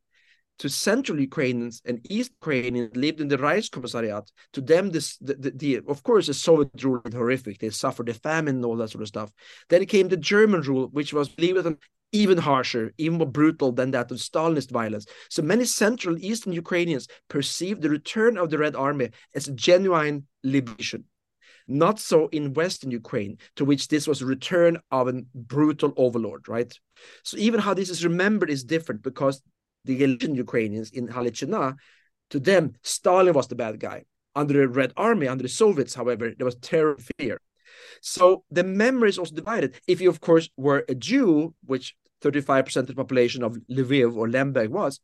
to 0.59 0.69
Central 0.69 1.21
Ukrainians 1.21 1.83
and 1.85 2.01
East 2.09 2.33
Ukrainians 2.41 2.97
lived 2.97 3.21
in 3.21 3.29
the 3.29 3.39
Reichskommissariat, 3.39 4.27
to 4.55 4.61
them, 4.61 4.91
this 4.91 5.17
the, 5.19 5.35
the, 5.35 5.51
the 5.51 5.81
of 5.89 6.03
course 6.03 6.27
the 6.27 6.35
Soviet 6.35 6.83
rule 6.83 7.01
was 7.05 7.15
horrific. 7.15 7.59
They 7.59 7.71
suffered 7.71 8.07
the 8.07 8.15
famine 8.15 8.57
and 8.57 8.65
all 8.65 8.77
that 8.77 8.91
sort 8.91 9.03
of 9.03 9.09
stuff. 9.09 9.31
Then 9.69 9.85
came 9.87 10.09
the 10.09 10.17
German 10.17 10.63
rule, 10.63 10.89
which 10.89 11.13
was, 11.13 11.29
believe 11.29 11.57
it 11.57 11.79
even 12.13 12.39
harsher, 12.39 12.95
even 12.99 13.19
more 13.19 13.27
brutal 13.27 13.73
than 13.73 13.91
that 13.91 14.11
of 14.11 14.19
Stalinist 14.19 14.71
violence. 14.71 15.07
So 15.29 15.43
many 15.43 15.65
Central 15.65 16.17
Eastern 16.19 16.53
Ukrainians 16.53 17.09
perceived 17.29 17.83
the 17.83 17.91
return 17.91 18.39
of 18.39 18.51
the 18.51 18.59
Red 18.59 18.77
Army 18.77 19.11
as 19.35 19.49
a 19.49 19.53
genuine 19.53 20.27
liberation. 20.43 21.05
Not 21.69 21.99
so 21.99 22.29
in 22.29 22.55
Western 22.55 22.93
Ukraine, 22.93 23.39
to 23.57 23.65
which 23.65 23.89
this 23.89 24.07
was 24.07 24.23
a 24.23 24.27
return 24.27 24.79
of 24.93 25.09
a 25.09 25.23
brutal 25.35 25.93
overlord, 25.97 26.49
right? 26.49 26.73
So 27.25 27.37
even 27.39 27.59
how 27.61 27.75
this 27.75 27.91
is 27.91 28.05
remembered 28.05 28.51
is 28.51 28.63
different 28.63 29.03
because 29.03 29.43
the 29.87 29.97
Galician 29.97 30.35
Ukrainians 30.35 30.91
in 30.91 31.09
Halicina, 31.09 31.75
to 32.31 32.41
them, 32.41 32.75
Stalin 32.83 33.35
was 33.35 33.49
the 33.49 33.55
bad 33.55 33.81
guy. 33.81 34.05
Under 34.35 34.55
the 34.55 34.69
Red 34.69 34.93
Army, 34.97 35.29
under 35.29 35.43
the 35.43 35.49
Soviets, 35.49 35.95
however, 35.95 36.33
there 36.37 36.45
was 36.45 36.57
terror 36.57 36.97
fear. 37.19 37.41
So 38.03 38.45
the 38.51 38.65
memory 38.65 39.09
is 39.09 39.19
also 39.19 39.35
divided. 39.35 39.77
If 39.87 40.01
you, 40.01 40.11
of 40.11 40.21
course, 40.21 40.49
were 40.57 40.85
a 40.89 40.95
Jew, 40.95 41.55
which 41.65 41.95
35% 42.23 42.77
of 42.77 42.87
the 42.89 42.95
population 42.95 43.43
of 43.43 43.57
Lviv 43.71 44.17
or 44.17 44.29
Lemberg 44.29 44.71
was, 44.71 45.01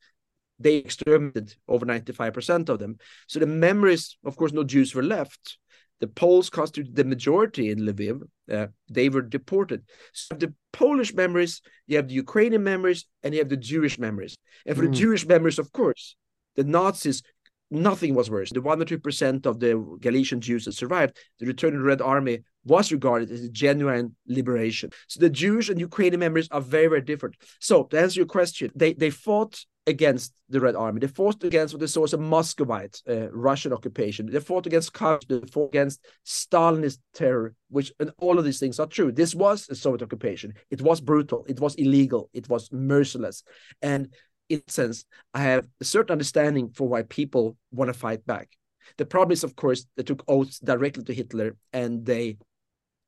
they 0.59 0.77
exterminated 0.77 1.57
over 1.69 1.87
95% 1.87 2.69
of 2.69 2.79
them. 2.79 2.99
So 3.27 3.41
the 3.41 3.47
memories, 3.47 4.17
of 4.25 4.37
course, 4.37 4.53
no 4.53 4.65
Jews 4.65 4.95
were 4.95 5.03
left 5.03 5.59
the 6.02 6.09
Poles 6.09 6.50
constituted 6.50 6.97
the 6.97 7.04
majority 7.04 7.71
in 7.71 7.78
Lviv. 7.78 8.23
Uh, 8.52 8.66
they 8.90 9.09
were 9.09 9.23
deported. 9.23 9.80
So 10.12 10.35
the 10.35 10.52
Polish 10.73 11.14
memories, 11.14 11.62
you 11.87 11.97
have 11.97 12.09
the 12.09 12.14
Ukrainian 12.14 12.64
memories, 12.64 13.06
and 13.23 13.32
you 13.32 13.38
have 13.38 13.49
the 13.49 13.64
Jewish 13.73 14.00
memories. 14.00 14.35
And 14.66 14.76
for 14.76 14.82
mm. 14.82 14.88
the 14.88 14.97
Jewish 15.02 15.25
memories, 15.25 15.61
of 15.61 15.71
course, 15.71 16.16
the 16.56 16.64
Nazis, 16.64 17.23
nothing 17.71 18.16
was 18.16 18.28
worse. 18.28 18.50
The 18.50 18.61
one 18.61 18.82
or 18.82 18.85
two 18.85 18.99
percent 18.99 19.47
of 19.47 19.61
the 19.61 19.73
Galician 20.00 20.40
Jews 20.40 20.64
that 20.64 20.73
survived, 20.73 21.16
the 21.38 21.47
return 21.47 21.75
of 21.75 21.80
the 21.82 21.87
Red 21.87 22.02
Army 22.02 22.40
was 22.64 22.90
regarded 22.90 23.30
as 23.30 23.44
a 23.44 23.49
genuine 23.49 24.16
liberation. 24.26 24.90
So 25.06 25.21
the 25.21 25.30
Jewish 25.30 25.68
and 25.68 25.78
Ukrainian 25.78 26.18
memories 26.18 26.49
are 26.50 26.61
very, 26.76 26.88
very 26.88 27.02
different. 27.02 27.37
So 27.61 27.85
to 27.85 28.00
answer 28.00 28.18
your 28.18 28.26
question, 28.38 28.73
they 28.75 28.92
they 28.92 29.11
fought 29.11 29.54
against 29.87 30.33
the 30.49 30.61
Red 30.61 30.77
Army. 30.77 31.01
They 31.01 31.09
fought 31.09 31.43
against 31.43 31.75
what 31.75 31.81
they 31.81 31.87
saw 31.87 32.05
as 32.05 32.12
a 32.12 32.19
Muscovite 32.19 33.01
uh, 33.09 33.31
Russian 33.33 33.73
occupation. 33.73 34.31
They 34.31 34.41
fought 34.41 34.67
against 34.67 34.93
They 35.29 35.41
fought 35.51 35.71
against 35.71 36.05
Stalinist 36.25 36.99
terror, 37.15 37.55
which 37.69 37.93
and 37.99 38.12
all 38.19 38.39
of 38.39 38.45
these 38.45 38.61
things 38.61 38.79
are 38.79 38.87
true. 38.87 39.11
This 39.11 39.35
was 39.35 39.69
a 39.69 39.75
Soviet 39.75 40.03
occupation. 40.03 40.55
It 40.71 40.83
was 40.83 41.01
brutal. 41.01 41.45
It 41.49 41.59
was 41.59 41.75
illegal. 41.75 42.31
It 42.33 42.49
was 42.49 42.71
merciless. 42.73 43.43
And 43.81 44.09
in 44.49 44.62
sense, 44.69 45.05
I 45.35 45.41
have 45.41 45.67
a 45.81 45.85
certain 45.85 46.12
understanding 46.12 46.71
for 46.71 46.89
why 46.89 47.03
people 47.03 47.57
want 47.73 47.89
to 47.89 47.99
fight 47.99 48.25
back. 48.27 48.51
The 48.99 49.07
problem 49.07 49.33
is, 49.33 49.45
of 49.45 49.57
course, 49.57 49.87
they 49.97 50.03
took 50.03 50.25
oaths 50.29 50.59
directly 50.59 51.05
to 51.05 51.15
Hitler 51.15 51.57
and 51.73 52.05
they 52.05 52.37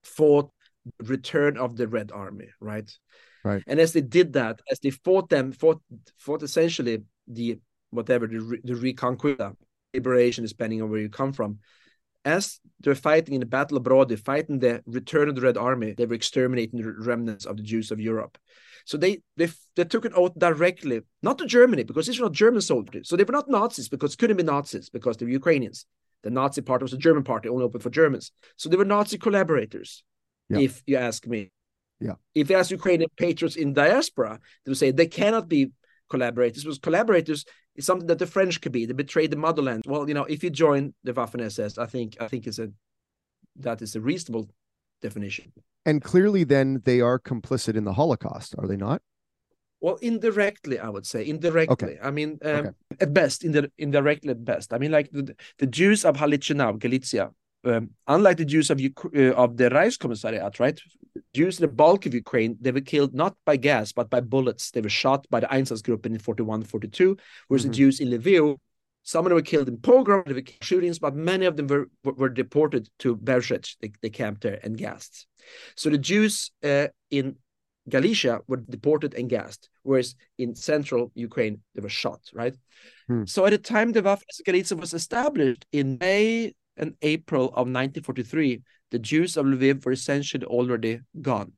fought 0.03 0.51
the 0.99 1.05
return 1.05 1.57
of 1.57 1.77
the 1.77 1.89
Red 1.89 2.13
Army, 2.13 2.49
right? 2.61 2.91
Right. 3.45 3.63
And 3.67 3.79
as 3.79 3.93
they 3.93 4.01
did 4.01 4.33
that, 4.33 4.61
as 4.71 4.81
they 4.81 4.91
fought 4.91 5.29
them, 5.29 5.53
fought 5.53 5.81
fought 6.19 6.43
essentially 6.43 7.03
the 7.29 7.59
whatever 7.91 8.27
the 8.27 8.59
the 8.65 8.75
reconquista, 8.75 9.55
liberation, 9.93 10.45
depending 10.45 10.83
on 10.83 10.91
where 10.91 11.01
you 11.01 11.11
come 11.11 11.33
from. 11.33 11.59
As 12.25 12.59
they're 12.81 12.95
fighting 12.95 13.35
in 13.35 13.41
the 13.41 13.47
Battle 13.47 13.77
of 13.77 13.83
Brody, 13.83 14.17
fighting 14.17 14.59
the 14.59 14.83
return 14.87 15.29
of 15.29 15.35
the 15.35 15.43
Red 15.43 15.59
Army, 15.59 15.93
they 15.93 16.07
were 16.07 16.15
exterminating 16.15 16.81
the 16.81 16.91
remnants 16.91 17.45
of 17.45 17.59
the 17.59 17.63
Jews 17.63 17.91
of 17.91 18.01
Europe. 18.01 18.39
So 18.87 18.97
they 18.97 19.23
they 19.37 19.51
they 19.77 19.85
took 19.85 20.07
an 20.07 20.15
oath 20.15 20.33
directly, 20.39 21.03
not 21.23 21.37
to 21.39 21.47
Germany, 21.47 21.85
because 21.85 22.07
these 22.07 22.19
were 22.19 22.27
not 22.27 22.33
German 22.33 22.63
soldiers. 22.63 23.09
So 23.09 23.17
they 23.17 23.25
were 23.25 23.33
not 23.33 23.51
Nazis 23.51 23.91
because 23.91 24.17
couldn't 24.17 24.39
be 24.39 24.43
Nazis 24.43 24.89
because 24.89 25.19
they 25.19 25.27
were 25.27 25.33
Ukrainians. 25.33 25.87
The 26.23 26.31
Nazi 26.31 26.63
party 26.63 26.85
was 26.85 26.95
a 26.95 26.99
German 26.99 27.25
party, 27.25 27.51
only 27.51 27.65
open 27.65 27.83
for 27.83 27.91
Germans. 27.91 28.33
So 28.57 28.71
they 28.71 28.77
were 28.77 28.87
Nazi 28.87 29.19
collaborators, 29.19 30.03
yeah. 30.49 30.61
if 30.61 30.83
you 30.87 30.97
ask 30.97 31.27
me. 31.27 31.51
Yeah. 32.01 32.15
If 32.35 32.51
you 32.51 32.57
ask 32.57 32.71
Ukrainian 32.71 33.11
patriots 33.17 33.57
in 33.57 33.73
diaspora, 33.73 34.41
they 34.65 34.71
will 34.71 34.77
say 34.77 34.91
they 34.91 35.07
cannot 35.07 35.49
be 35.49 35.71
collaborators 36.11 36.65
because 36.65 36.79
collaborators 36.79 37.45
is 37.77 37.87
something 37.87 38.07
that 38.09 38.19
the 38.19 38.27
French 38.27 38.61
could 38.61 38.73
be. 38.73 38.87
They 38.87 38.93
betrayed 38.93 39.31
the 39.31 39.37
motherland. 39.37 39.85
Well, 39.87 40.07
you 40.09 40.15
know, 40.15 40.25
if 40.25 40.45
you 40.45 40.51
join 40.51 40.95
the 41.03 41.13
Waffen 41.13 41.41
SS, 41.41 41.79
I 41.79 41.87
think 41.87 42.17
I 42.21 42.29
think 42.29 42.47
is 42.47 42.59
a 42.59 42.71
that 43.61 43.83
is 43.83 43.97
a 43.97 44.01
reasonable 44.01 44.51
definition. 45.01 45.53
And 45.87 46.03
clearly, 46.03 46.45
then 46.45 46.83
they 46.85 47.01
are 47.01 47.19
complicit 47.19 47.77
in 47.77 47.85
the 47.85 47.93
Holocaust, 47.93 48.55
are 48.59 48.67
they 48.67 48.77
not? 48.77 49.03
Well, 49.81 49.97
indirectly, 49.97 50.79
I 50.79 50.89
would 50.89 51.05
say 51.05 51.27
indirectly. 51.27 51.75
Okay. 51.95 51.99
I 52.03 52.11
mean, 52.11 52.39
um, 52.43 52.51
okay. 52.51 52.71
at 53.01 53.13
best, 53.13 53.45
in 53.45 53.53
the 53.53 53.71
indirectly 53.77 54.31
at 54.31 54.43
best. 54.43 54.73
I 54.73 54.79
mean, 54.79 54.91
like 54.91 55.11
the, 55.13 55.37
the 55.59 55.67
Jews 55.67 56.07
of 56.07 56.17
Halicina, 56.17 56.79
Galicia, 56.79 57.33
um, 57.65 57.91
unlike 58.07 58.37
the 58.37 58.45
Jews 58.45 58.71
of 58.71 58.81
uh, 58.81 59.33
of 59.33 59.57
the 59.57 59.71
Reichskommissariat, 59.71 60.59
right? 60.61 60.81
Jews 61.33 61.59
in 61.59 61.63
the 61.63 61.73
bulk 61.73 62.07
of 62.07 62.15
Ukraine, 62.15 62.57
they 62.61 62.73
were 62.73 62.81
killed 62.81 63.15
not 63.15 63.37
by 63.45 63.57
gas, 63.57 63.93
but 63.93 64.11
by 64.11 64.21
bullets. 64.21 64.71
They 64.71 64.81
were 64.81 64.89
shot 64.89 65.27
by 65.31 65.41
the 65.41 65.47
Einsatzgruppen 65.47 66.07
in 66.07 66.19
41, 66.19 66.65
42, 66.65 67.17
whereas 67.49 67.63
mm-hmm. 67.63 67.71
the 67.71 67.77
Jews 67.77 68.01
in 68.01 68.11
Lviv, 68.11 68.59
some 69.05 69.27
of 69.27 69.31
them 69.31 69.37
were 69.37 69.43
killed 69.43 69.69
in 69.69 69.77
pogrom, 69.77 70.25
they 70.27 70.33
were 70.33 70.43
shootings, 70.63 70.99
but 70.99 71.15
many 71.15 71.47
of 71.47 71.57
them 71.57 71.67
were, 71.67 71.89
were 72.05 72.31
deported 72.31 72.89
to 73.01 73.17
Belzec. 73.17 73.77
They, 73.81 73.93
they 74.03 74.11
camped 74.11 74.41
there 74.43 74.59
and 74.63 74.77
gassed. 74.77 75.27
So 75.77 75.91
the 75.91 75.99
Jews 75.99 76.51
uh, 76.65 76.89
in 77.11 77.37
Galicia 77.89 78.41
were 78.49 78.57
deported 78.57 79.15
and 79.15 79.29
gassed, 79.29 79.69
whereas 79.83 80.15
in 80.39 80.55
central 80.55 81.13
Ukraine 81.15 81.61
they 81.75 81.83
were 81.83 81.91
shot. 81.91 82.21
Right. 82.33 82.57
Hmm. 83.07 83.25
So 83.27 83.45
at 83.45 83.51
the 83.51 83.59
time 83.59 83.93
the 83.93 84.03
Waffen 84.03 84.23
Galicia 84.45 84.77
was 84.77 84.95
established 84.95 85.67
in 85.71 85.99
May 86.01 86.55
and 86.77 86.95
April 87.03 87.47
of 87.47 87.67
1943, 87.69 88.63
the 88.91 88.99
Jews 88.99 89.37
of 89.37 89.47
Lviv 89.47 89.85
were 89.85 89.93
essentially 89.93 90.47
already 90.47 91.01
gone. 91.21 91.53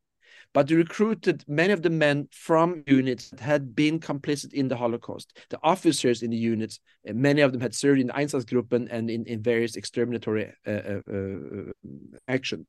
But 0.53 0.69
they 0.69 0.75
recruited 0.75 1.45
many 1.47 1.73
of 1.73 1.83
the 1.83 1.91
men 1.91 2.29
from 2.33 2.83
units 2.87 3.31
that 3.31 3.41
had 3.41 3.75
been 3.75 4.01
complicit 4.01 4.55
in 4.55 4.69
the 4.69 4.77
Holocaust. 4.77 5.37
The 5.51 5.59
officers 5.63 6.23
in 6.23 6.31
the 6.31 6.37
units, 6.37 6.81
many 7.05 7.43
of 7.43 7.53
them 7.53 7.61
had 7.61 7.75
served 7.75 8.01
in 8.01 8.07
the 8.07 8.15
Einsatzgruppen 8.15 8.89
and 8.91 9.11
in, 9.11 9.27
in 9.27 9.43
various 9.43 9.77
exterminatory 9.77 10.53
uh, 10.67 10.71
uh, 10.71 11.01
uh, 11.13 11.73
action. 12.27 12.67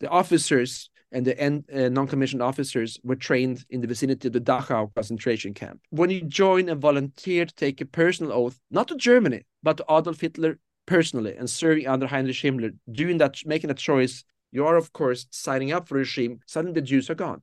The 0.00 0.08
officers 0.08 0.90
and 1.12 1.26
the 1.26 1.38
uh, 1.38 1.88
non-commissioned 1.90 2.42
officers 2.42 2.98
were 3.04 3.16
trained 3.16 3.64
in 3.68 3.82
the 3.82 3.86
vicinity 3.86 4.28
of 4.28 4.32
the 4.32 4.40
Dachau 4.40 4.94
concentration 4.94 5.52
camp. 5.52 5.80
When 5.90 6.10
you 6.10 6.22
join 6.22 6.68
and 6.68 6.80
volunteer 6.80 7.44
to 7.44 7.54
take 7.54 7.80
a 7.80 7.86
personal 7.86 8.32
oath, 8.32 8.58
not 8.70 8.88
to 8.88 8.96
Germany, 8.96 9.42
but 9.62 9.76
to 9.76 9.84
Adolf 9.90 10.20
Hitler 10.20 10.58
personally 10.86 11.34
and 11.36 11.48
serving 11.48 11.86
under 11.86 12.06
Heinrich 12.06 12.36
Himmler, 12.36 12.72
doing 12.90 13.18
that, 13.18 13.44
making 13.46 13.70
a 13.70 13.74
choice, 13.74 14.24
you 14.50 14.66
are 14.66 14.76
of 14.76 14.92
course 14.92 15.26
signing 15.30 15.72
up 15.72 15.88
for 15.88 15.96
a 15.96 15.98
regime. 16.00 16.40
Suddenly 16.46 16.74
the 16.74 16.82
Jews 16.82 17.08
are 17.10 17.14
gone. 17.14 17.42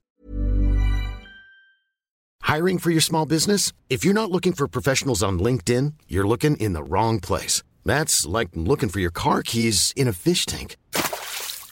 Hiring 2.42 2.80
for 2.80 2.90
your 2.90 3.02
small 3.02 3.26
business? 3.26 3.74
If 3.90 4.04
you're 4.04 4.14
not 4.14 4.32
looking 4.32 4.54
for 4.54 4.68
professionals 4.68 5.22
on 5.22 5.40
LinkedIn, 5.40 5.94
you're 6.08 6.28
looking 6.28 6.58
in 6.58 6.74
the 6.74 6.84
wrong 6.84 7.20
place. 7.20 7.62
That's 7.86 8.26
like 8.26 8.50
looking 8.56 8.90
for 8.90 9.00
your 9.00 9.12
car 9.12 9.44
keys 9.44 9.94
in 9.96 10.08
a 10.08 10.14
fish 10.14 10.46
tank. 10.46 10.76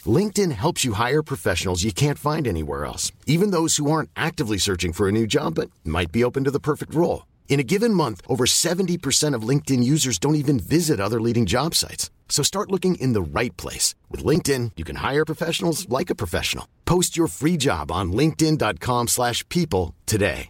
LinkedIn 0.05 0.51
helps 0.51 0.86
you 0.86 0.93
hire 0.93 1.24
professionals 1.24 1.83
you 1.83 1.91
can't 1.91 2.19
find 2.19 2.47
anywhere 2.47 2.86
else, 2.86 3.12
even 3.25 3.51
those 3.51 3.77
who 3.77 3.89
aren't 3.89 4.12
actively 4.15 4.57
searching 4.57 4.93
for 4.93 5.07
a 5.07 5.12
new 5.12 5.25
job 5.25 5.55
but 5.55 5.69
might 5.83 6.12
be 6.12 6.24
open 6.24 6.43
to 6.43 6.51
the 6.51 6.59
perfect 6.59 6.93
role. 6.93 7.25
In 7.50 7.60
a 7.60 7.63
given 7.63 7.92
month, 7.92 8.22
over 8.30 8.46
70% 8.46 9.34
of 9.34 9.42
LinkedIn 9.42 9.84
users 9.84 10.20
don't 10.20 10.36
even 10.36 10.60
visit 10.60 11.00
other 11.00 11.20
leading 11.20 11.48
job 11.48 11.74
sites. 11.74 12.12
So 12.30 12.44
start 12.44 12.72
looking 12.72 12.96
in 13.01 13.13
the 13.13 13.39
right 13.39 13.56
place. 13.58 13.96
With 14.12 14.24
LinkedIn, 14.24 14.74
you 14.77 14.86
can 14.86 14.98
hire 14.98 15.25
professionals 15.25 15.89
like 15.89 16.12
a 16.12 16.16
professional. 16.16 16.68
Post 16.86 17.18
your 17.18 17.27
free 17.27 17.58
job 17.58 17.92
on 17.92 18.12
linkedin.com 18.12 19.08
slash 19.08 19.44
people 19.50 19.96
today. 20.06 20.50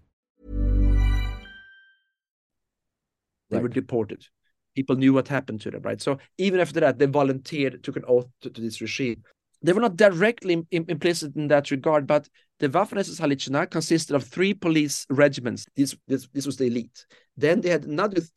They 3.49 3.59
were 3.59 3.69
deported. 3.69 4.27
People 4.75 4.97
knew 4.97 5.13
what 5.13 5.29
happened 5.29 5.61
to 5.61 5.71
them, 5.71 5.81
right? 5.83 6.01
So 6.01 6.17
even 6.37 6.59
after 6.59 6.81
that, 6.81 6.99
they 6.99 7.05
volunteered, 7.05 7.81
took 7.83 7.95
an 7.95 8.03
oath 8.07 8.27
to, 8.41 8.49
to 8.49 8.61
this 8.61 8.81
regime. 8.81 9.23
They 9.61 9.73
were 9.73 9.81
not 9.81 9.95
directly 9.95 10.65
implicit 10.71 11.35
in 11.35 11.47
that 11.47 11.71
regard, 11.71 12.05
but 12.05 12.29
the 12.59 12.69
Waffen-SS 12.69 13.19
Halicina 13.19 13.69
consisted 13.69 14.15
of 14.15 14.23
three 14.23 14.53
police 14.53 15.05
regiments. 15.09 15.65
This, 15.75 15.95
this, 16.07 16.27
this 16.33 16.45
was 16.45 16.57
the 16.57 16.65
elite. 16.65 17.05
Then 17.35 17.61
they 17.61 17.69
had 17.69 17.85
another 17.85 18.21
th 18.21 18.31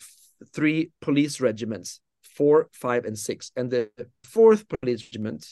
three 0.54 0.90
police 1.02 1.38
regiments, 1.40 2.00
four, 2.22 2.68
five, 2.72 3.04
and 3.04 3.18
six. 3.18 3.52
And 3.56 3.70
the 3.70 3.90
fourth 4.24 4.64
police 4.68 5.04
regiment 5.04 5.46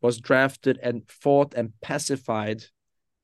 was 0.00 0.20
drafted 0.20 0.78
and 0.82 1.02
fought 1.08 1.54
and 1.54 1.72
pacified 1.80 2.64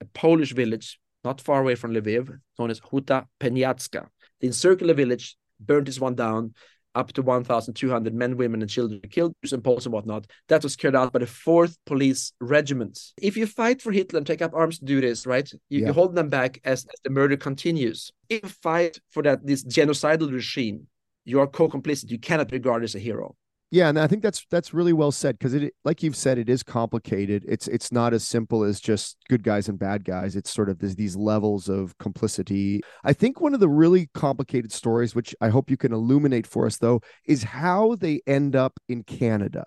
a 0.01 0.05
Polish 0.05 0.53
village 0.53 1.01
not 1.25 1.41
far 1.41 1.61
away 1.61 1.75
from 1.75 1.93
Lviv, 1.93 2.39
known 2.59 2.71
as 2.71 2.81
Huta 2.81 3.27
Pieniacka. 3.41 4.07
The 4.41 4.47
encircled 4.47 4.91
the 4.91 4.95
village, 4.95 5.37
burned 5.59 5.89
this 5.89 6.01
one 6.01 6.15
down, 6.15 6.55
up 6.99 7.13
to 7.13 7.23
1,200 7.23 8.15
men, 8.15 8.37
women, 8.37 8.61
and 8.61 8.71
children 8.71 9.01
killed, 9.11 9.33
and 9.53 9.63
Poles 9.63 9.87
and 9.87 9.93
whatnot. 9.93 10.27
That 10.49 10.63
was 10.63 10.77
carried 10.77 10.97
out 10.97 11.13
by 11.13 11.21
the 11.21 11.27
4th 11.27 11.77
Police 11.87 12.33
Regiment. 12.41 12.99
If 13.23 13.37
you 13.37 13.47
fight 13.47 13.81
for 13.81 13.93
Hitler 13.93 14.19
and 14.19 14.27
take 14.27 14.43
up 14.43 14.53
arms 14.55 14.79
to 14.81 14.85
do 14.85 15.01
this, 15.01 15.27
right, 15.27 15.51
you, 15.69 15.81
yeah. 15.81 15.87
you 15.87 15.93
hold 15.93 16.15
them 16.15 16.29
back 16.29 16.61
as, 16.65 16.85
as, 16.85 17.01
the 17.05 17.11
murder 17.11 17.37
continues. 17.37 18.13
If 18.29 18.43
you 18.43 18.49
fight 18.49 18.99
for 19.11 19.23
that 19.23 19.47
this 19.47 19.65
genocidal 19.65 20.33
regime, 20.33 20.89
you 21.25 21.41
are 21.41 21.47
co-complicit. 21.47 22.11
You 22.11 22.19
cannot 22.19 22.51
regard 22.53 22.83
as 22.83 22.95
a 22.95 22.99
hero. 22.99 23.37
Yeah, 23.71 23.91
and 23.91 23.99
I 23.99 24.07
think 24.07 24.23
that's 24.23 24.47
that's 24.51 24.73
really 24.73 24.95
well 24.95 25.13
said 25.13 25.39
because 25.39 25.53
it, 25.53 25.75
like 25.85 26.03
you've 26.03 26.17
said, 26.17 26.39
it 26.39 26.49
is 26.49 26.63
complicated. 26.63 27.45
It's 27.47 27.69
it's 27.69 27.93
not 27.93 28.15
as 28.15 28.27
simple 28.27 28.65
as 28.65 28.81
just 28.81 29.19
good 29.29 29.43
guys 29.43 29.69
and 29.69 29.79
bad 29.79 30.05
guys. 30.05 30.37
It's 30.37 30.51
sort 30.51 30.71
of 30.71 30.79
these 30.79 31.17
levels 31.17 31.69
of 31.69 31.97
complicity. 31.99 32.81
I 33.05 33.13
think 33.13 33.43
one 33.43 33.53
of 33.53 33.61
the 33.61 33.69
really 33.69 34.09
complicated 34.15 34.73
stories, 34.73 35.15
which 35.15 35.35
I 35.43 35.51
hope 35.51 35.71
you 35.71 35.77
can 35.77 35.93
illuminate 35.93 36.47
for 36.47 36.65
us, 36.65 36.79
though, 36.79 37.03
is 37.27 37.43
how 37.43 37.97
they 37.97 38.23
end 38.27 38.57
up 38.57 38.81
in 38.89 39.03
Canada. 39.03 39.65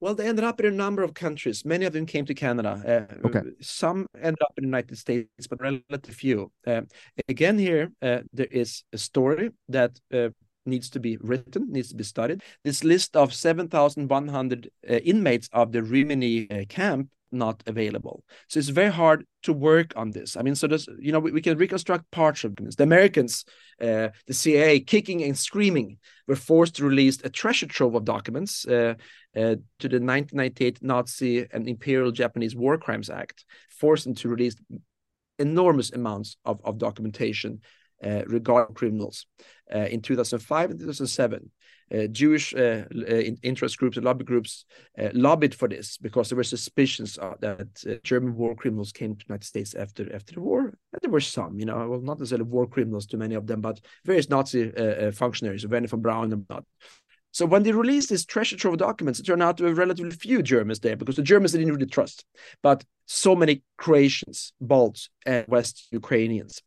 Well, 0.00 0.16
they 0.16 0.26
ended 0.26 0.44
up 0.44 0.58
in 0.58 0.66
a 0.66 0.70
number 0.70 1.04
of 1.04 1.14
countries. 1.14 1.64
Many 1.64 1.84
of 1.84 1.92
them 1.92 2.06
came 2.06 2.24
to 2.24 2.34
Canada. 2.34 3.08
Uh, 3.22 3.28
okay. 3.28 3.42
Some 3.60 4.08
ended 4.16 4.42
up 4.42 4.52
in 4.56 4.62
the 4.62 4.66
United 4.66 4.98
States, 4.98 5.46
but 5.48 5.60
relatively 5.60 6.12
few. 6.12 6.50
Uh, 6.66 6.80
again, 7.28 7.56
here 7.56 7.92
uh, 8.02 8.20
there 8.32 8.48
is 8.50 8.82
a 8.92 8.98
story 8.98 9.50
that 9.68 10.00
uh, 10.12 10.30
needs 10.66 10.90
to 10.90 11.00
be 11.00 11.16
written, 11.20 11.72
needs 11.72 11.88
to 11.88 11.96
be 11.96 12.04
studied. 12.04 12.42
This 12.64 12.84
list 12.84 13.16
of 13.16 13.34
7,100 13.34 14.70
uh, 14.88 14.94
inmates 14.94 15.48
of 15.52 15.72
the 15.72 15.82
Rimini 15.82 16.50
uh, 16.50 16.64
camp 16.68 17.08
not 17.32 17.62
available. 17.66 18.22
So 18.48 18.58
it's 18.58 18.68
very 18.68 18.92
hard 18.92 19.26
to 19.44 19.52
work 19.52 19.94
on 19.96 20.10
this. 20.10 20.36
I 20.36 20.42
mean, 20.42 20.54
so 20.54 20.66
there's, 20.66 20.86
you 20.98 21.12
know, 21.12 21.18
we, 21.18 21.32
we 21.32 21.40
can 21.40 21.56
reconstruct 21.56 22.10
parts 22.10 22.44
of 22.44 22.54
this. 22.56 22.76
The 22.76 22.84
Americans, 22.84 23.44
uh, 23.80 24.08
the 24.26 24.34
CIA, 24.34 24.80
kicking 24.80 25.22
and 25.22 25.36
screaming, 25.36 25.98
were 26.28 26.36
forced 26.36 26.76
to 26.76 26.84
release 26.84 27.18
a 27.24 27.30
treasure 27.30 27.66
trove 27.66 27.94
of 27.94 28.04
documents 28.04 28.66
uh, 28.66 28.94
uh, 29.34 29.56
to 29.78 29.88
the 29.88 29.98
1998 29.98 30.82
Nazi 30.82 31.46
and 31.50 31.66
Imperial 31.66 32.12
Japanese 32.12 32.54
War 32.54 32.78
Crimes 32.78 33.10
Act, 33.10 33.44
forced 33.70 34.04
them 34.04 34.14
to 34.16 34.28
release 34.28 34.54
enormous 35.38 35.90
amounts 35.92 36.36
of, 36.44 36.60
of 36.64 36.78
documentation 36.78 37.60
Uh, 38.04 38.22
regarding 38.26 38.74
criminals. 38.74 39.26
Uh, 39.72 39.86
in 39.86 40.02
2005 40.02 40.70
and 40.72 40.80
2007, 40.80 41.50
uh, 41.94 42.06
Jewish 42.08 42.52
uh, 42.52 42.84
uh, 42.92 43.14
interest 43.42 43.78
groups 43.78 43.96
and 43.96 44.04
lobby 44.04 44.24
groups 44.24 44.64
lobbied 45.12 45.54
for 45.54 45.68
this 45.68 45.98
because 45.98 46.28
there 46.28 46.36
were 46.36 46.42
suspicions 46.42 47.16
that 47.40 48.00
German 48.02 48.34
war 48.34 48.56
criminals 48.56 48.90
came 48.90 49.14
to 49.14 49.18
the 49.18 49.28
United 49.28 49.46
States 49.46 49.74
after 49.74 50.12
after 50.12 50.34
the 50.34 50.40
war. 50.40 50.62
And 50.62 51.00
there 51.00 51.12
were 51.12 51.20
some, 51.20 51.60
you 51.60 51.64
know, 51.64 51.86
well, 51.88 52.00
not 52.00 52.18
necessarily 52.18 52.48
war 52.48 52.66
criminals 52.66 53.06
to 53.06 53.16
many 53.16 53.36
of 53.36 53.46
them, 53.46 53.60
but 53.60 53.80
various 54.04 54.28
Nazi 54.28 54.72
functionaries, 55.12 55.64
Wernher 55.64 55.86
von 55.86 56.00
Braun 56.00 56.32
and 56.32 56.44
not. 56.50 56.64
So 57.32 57.46
when 57.46 57.62
they 57.62 57.72
released 57.72 58.10
this 58.10 58.24
treasure 58.24 58.56
trove 58.56 58.74
of 58.74 58.78
documents, 58.78 59.18
it 59.18 59.24
turned 59.24 59.42
out 59.42 59.56
to 59.56 59.64
be 59.64 59.72
relatively 59.72 60.12
few 60.12 60.42
Germans 60.42 60.80
there 60.80 60.96
because 60.96 61.16
the 61.16 61.22
Germans 61.22 61.52
didn't 61.52 61.72
really 61.72 61.86
trust. 61.86 62.24
But 62.62 62.84
so 63.06 63.34
many 63.34 63.62
Croatians, 63.78 64.52
Balts, 64.60 65.10
and 65.26 65.46
West 65.48 65.88
Ukrainians. 65.90 66.62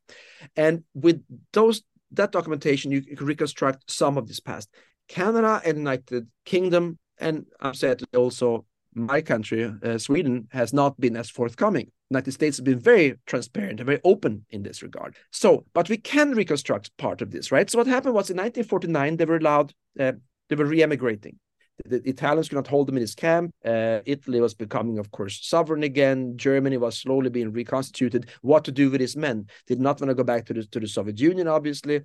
And 0.55 0.83
with 0.93 1.23
those 1.53 1.81
that 2.11 2.31
documentation, 2.31 2.91
you 2.91 3.01
can 3.01 3.25
reconstruct 3.25 3.91
some 3.91 4.17
of 4.17 4.27
this 4.27 4.39
past. 4.39 4.69
Canada 5.07 5.61
and 5.65 5.77
United 5.77 6.27
Kingdom, 6.45 6.97
and 7.19 7.45
I've 7.59 7.75
said 7.75 8.01
also 8.15 8.65
my 8.93 9.21
country, 9.21 9.71
uh, 9.83 9.97
Sweden, 9.97 10.47
has 10.51 10.73
not 10.73 10.99
been 10.99 11.15
as 11.17 11.29
forthcoming. 11.29 11.91
United 12.09 12.31
States 12.31 12.57
has 12.57 12.63
been 12.63 12.79
very 12.79 13.15
transparent 13.25 13.79
and 13.79 13.87
very 13.87 13.99
open 14.03 14.45
in 14.51 14.63
this 14.63 14.81
regard. 14.81 15.15
So, 15.31 15.65
but 15.73 15.89
we 15.89 15.97
can 15.97 16.31
reconstruct 16.31 16.95
part 16.97 17.21
of 17.21 17.31
this, 17.31 17.51
right? 17.51 17.69
So 17.69 17.77
what 17.77 17.87
happened 17.87 18.13
was 18.13 18.29
in 18.29 18.37
1949 18.37 19.17
they 19.17 19.25
were 19.25 19.37
allowed, 19.37 19.73
uh, 19.99 20.13
they 20.49 20.55
were 20.55 20.65
re-emigrating 20.65 21.39
the 21.83 22.01
Italians 22.07 22.49
could 22.49 22.55
not 22.55 22.67
hold 22.67 22.87
them 22.87 22.95
in 22.95 23.01
his 23.01 23.15
camp. 23.15 23.53
Uh, 23.63 23.99
Italy 24.05 24.39
was 24.39 24.53
becoming, 24.53 24.97
of 24.97 25.11
course, 25.11 25.45
sovereign 25.45 25.83
again. 25.83 26.37
Germany 26.37 26.77
was 26.77 26.97
slowly 26.97 27.29
being 27.29 27.51
reconstituted. 27.51 28.29
What 28.41 28.63
to 28.65 28.71
do 28.71 28.89
with 28.89 29.01
his 29.01 29.17
men? 29.17 29.47
Did 29.67 29.79
not 29.79 29.99
want 29.99 30.09
to 30.09 30.15
go 30.15 30.23
back 30.23 30.45
to 30.45 30.53
the 30.53 30.63
to 30.63 30.79
the 30.79 30.87
Soviet 30.87 31.19
Union, 31.19 31.47
obviously. 31.47 31.97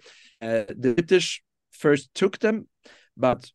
Uh, 0.42 0.64
the 0.68 0.94
British 0.94 1.42
first 1.70 2.12
took 2.14 2.38
them, 2.38 2.66
but 3.16 3.50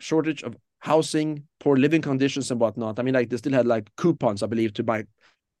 shortage 0.00 0.42
of 0.42 0.56
housing, 0.80 1.44
poor 1.60 1.76
living 1.76 2.02
conditions, 2.02 2.50
and 2.50 2.60
whatnot. 2.60 2.98
I 2.98 3.02
mean, 3.02 3.14
like 3.14 3.28
they 3.30 3.36
still 3.36 3.52
had 3.52 3.66
like 3.66 3.90
coupons, 3.96 4.42
I 4.42 4.46
believe, 4.46 4.74
to 4.74 4.82
buy 4.82 5.00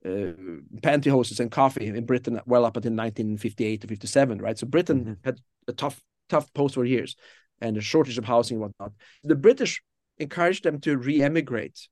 uh, 0.04 0.32
pantyhoses 0.82 1.38
and 1.38 1.50
coffee 1.50 1.86
in 1.86 2.04
Britain 2.06 2.40
well 2.46 2.64
up 2.64 2.76
until 2.76 2.92
1958 2.92 3.82
to 3.82 3.86
57, 3.86 4.38
right? 4.40 4.58
So 4.58 4.66
Britain 4.66 5.00
mm-hmm. 5.00 5.12
had 5.24 5.40
a 5.68 5.72
tough, 5.72 6.02
tough 6.28 6.52
post-war 6.54 6.86
years 6.86 7.16
and 7.60 7.76
the 7.76 7.80
shortage 7.80 8.18
of 8.18 8.24
housing 8.24 8.56
and 8.56 8.62
whatnot. 8.62 8.92
The 9.24 9.36
British 9.36 9.82
encouraged 10.18 10.64
them 10.64 10.80
to 10.80 10.96
re-emigrate. 10.96 11.88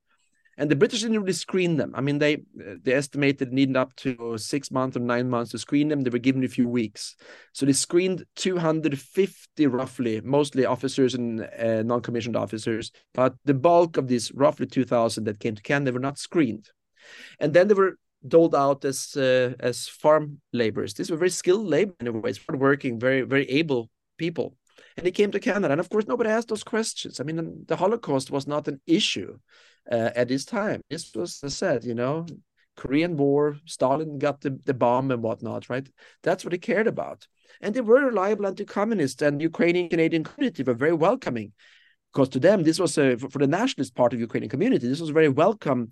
And 0.57 0.69
the 0.69 0.75
British 0.75 1.03
didn't 1.03 1.21
really 1.21 1.31
screen 1.31 1.77
them. 1.77 1.93
I 1.95 2.01
mean, 2.01 2.19
they 2.19 2.43
they 2.53 2.93
estimated 2.93 3.53
needed 3.53 3.77
up 3.77 3.95
to 3.97 4.37
six 4.37 4.71
months 4.71 4.97
or 4.97 4.99
nine 4.99 5.29
months 5.29 5.51
to 5.51 5.57
screen 5.57 5.87
them. 5.87 6.01
They 6.01 6.09
were 6.09 6.19
given 6.19 6.43
a 6.43 6.49
few 6.49 6.67
weeks, 6.67 7.15
so 7.53 7.65
they 7.65 7.71
screened 7.71 8.25
250 8.35 9.67
roughly, 9.67 10.19
mostly 10.19 10.65
officers 10.65 11.15
and 11.15 11.47
uh, 11.57 11.83
non-commissioned 11.83 12.35
officers. 12.35 12.91
But 13.13 13.35
the 13.45 13.53
bulk 13.53 13.95
of 13.95 14.09
these 14.09 14.33
roughly 14.33 14.65
2,000 14.65 15.23
that 15.23 15.39
came 15.39 15.55
to 15.55 15.61
Canada 15.61 15.93
were 15.93 15.99
not 15.99 16.19
screened, 16.19 16.69
and 17.39 17.53
then 17.53 17.69
they 17.69 17.73
were 17.73 17.95
doled 18.27 18.53
out 18.53 18.83
as 18.83 19.15
uh, 19.15 19.53
as 19.61 19.87
farm 19.87 20.41
laborers. 20.51 20.93
These 20.93 21.09
were 21.09 21.15
very 21.15 21.29
skilled 21.29 21.67
labor 21.67 21.95
in 22.01 22.07
a 22.07 22.11
way, 22.11 22.33
hardworking, 22.33 22.99
very 22.99 23.21
very 23.21 23.49
able 23.49 23.89
people 24.17 24.57
and 24.99 25.05
he 25.05 25.11
came 25.11 25.31
to 25.31 25.39
Canada. 25.39 25.71
And 25.71 25.79
of 25.79 25.89
course, 25.89 26.07
nobody 26.07 26.29
asked 26.29 26.49
those 26.49 26.63
questions. 26.63 27.19
I 27.19 27.23
mean, 27.23 27.63
the 27.67 27.77
Holocaust 27.77 28.31
was 28.31 28.47
not 28.47 28.67
an 28.67 28.81
issue 28.85 29.37
uh, 29.89 30.11
at 30.13 30.27
this 30.27 30.43
time. 30.43 30.81
This 30.89 31.15
was, 31.15 31.39
as 31.41 31.53
I 31.53 31.55
said, 31.55 31.85
you 31.85 31.95
know, 31.95 32.25
Korean 32.75 33.15
War, 33.15 33.57
Stalin 33.65 34.19
got 34.19 34.41
the, 34.41 34.59
the 34.65 34.73
bomb 34.73 35.11
and 35.11 35.23
whatnot, 35.23 35.69
right? 35.69 35.87
That's 36.23 36.43
what 36.43 36.51
they 36.51 36.57
cared 36.57 36.87
about. 36.87 37.27
And 37.61 37.73
they 37.73 37.81
were 37.81 38.05
reliable 38.05 38.45
anti-communists, 38.45 39.21
and 39.21 39.41
Ukrainian 39.41 39.87
Canadian 39.89 40.25
community 40.25 40.63
were 40.63 40.73
very 40.73 40.93
welcoming 40.93 41.53
because 42.11 42.29
to 42.29 42.39
them 42.39 42.63
this 42.63 42.79
was 42.79 42.97
a, 42.97 43.17
for 43.17 43.39
the 43.39 43.47
nationalist 43.47 43.95
part 43.95 44.13
of 44.13 44.19
Ukrainian 44.19 44.49
community 44.49 44.87
this 44.87 44.99
was 44.99 45.09
a 45.09 45.13
very 45.13 45.29
welcome 45.29 45.91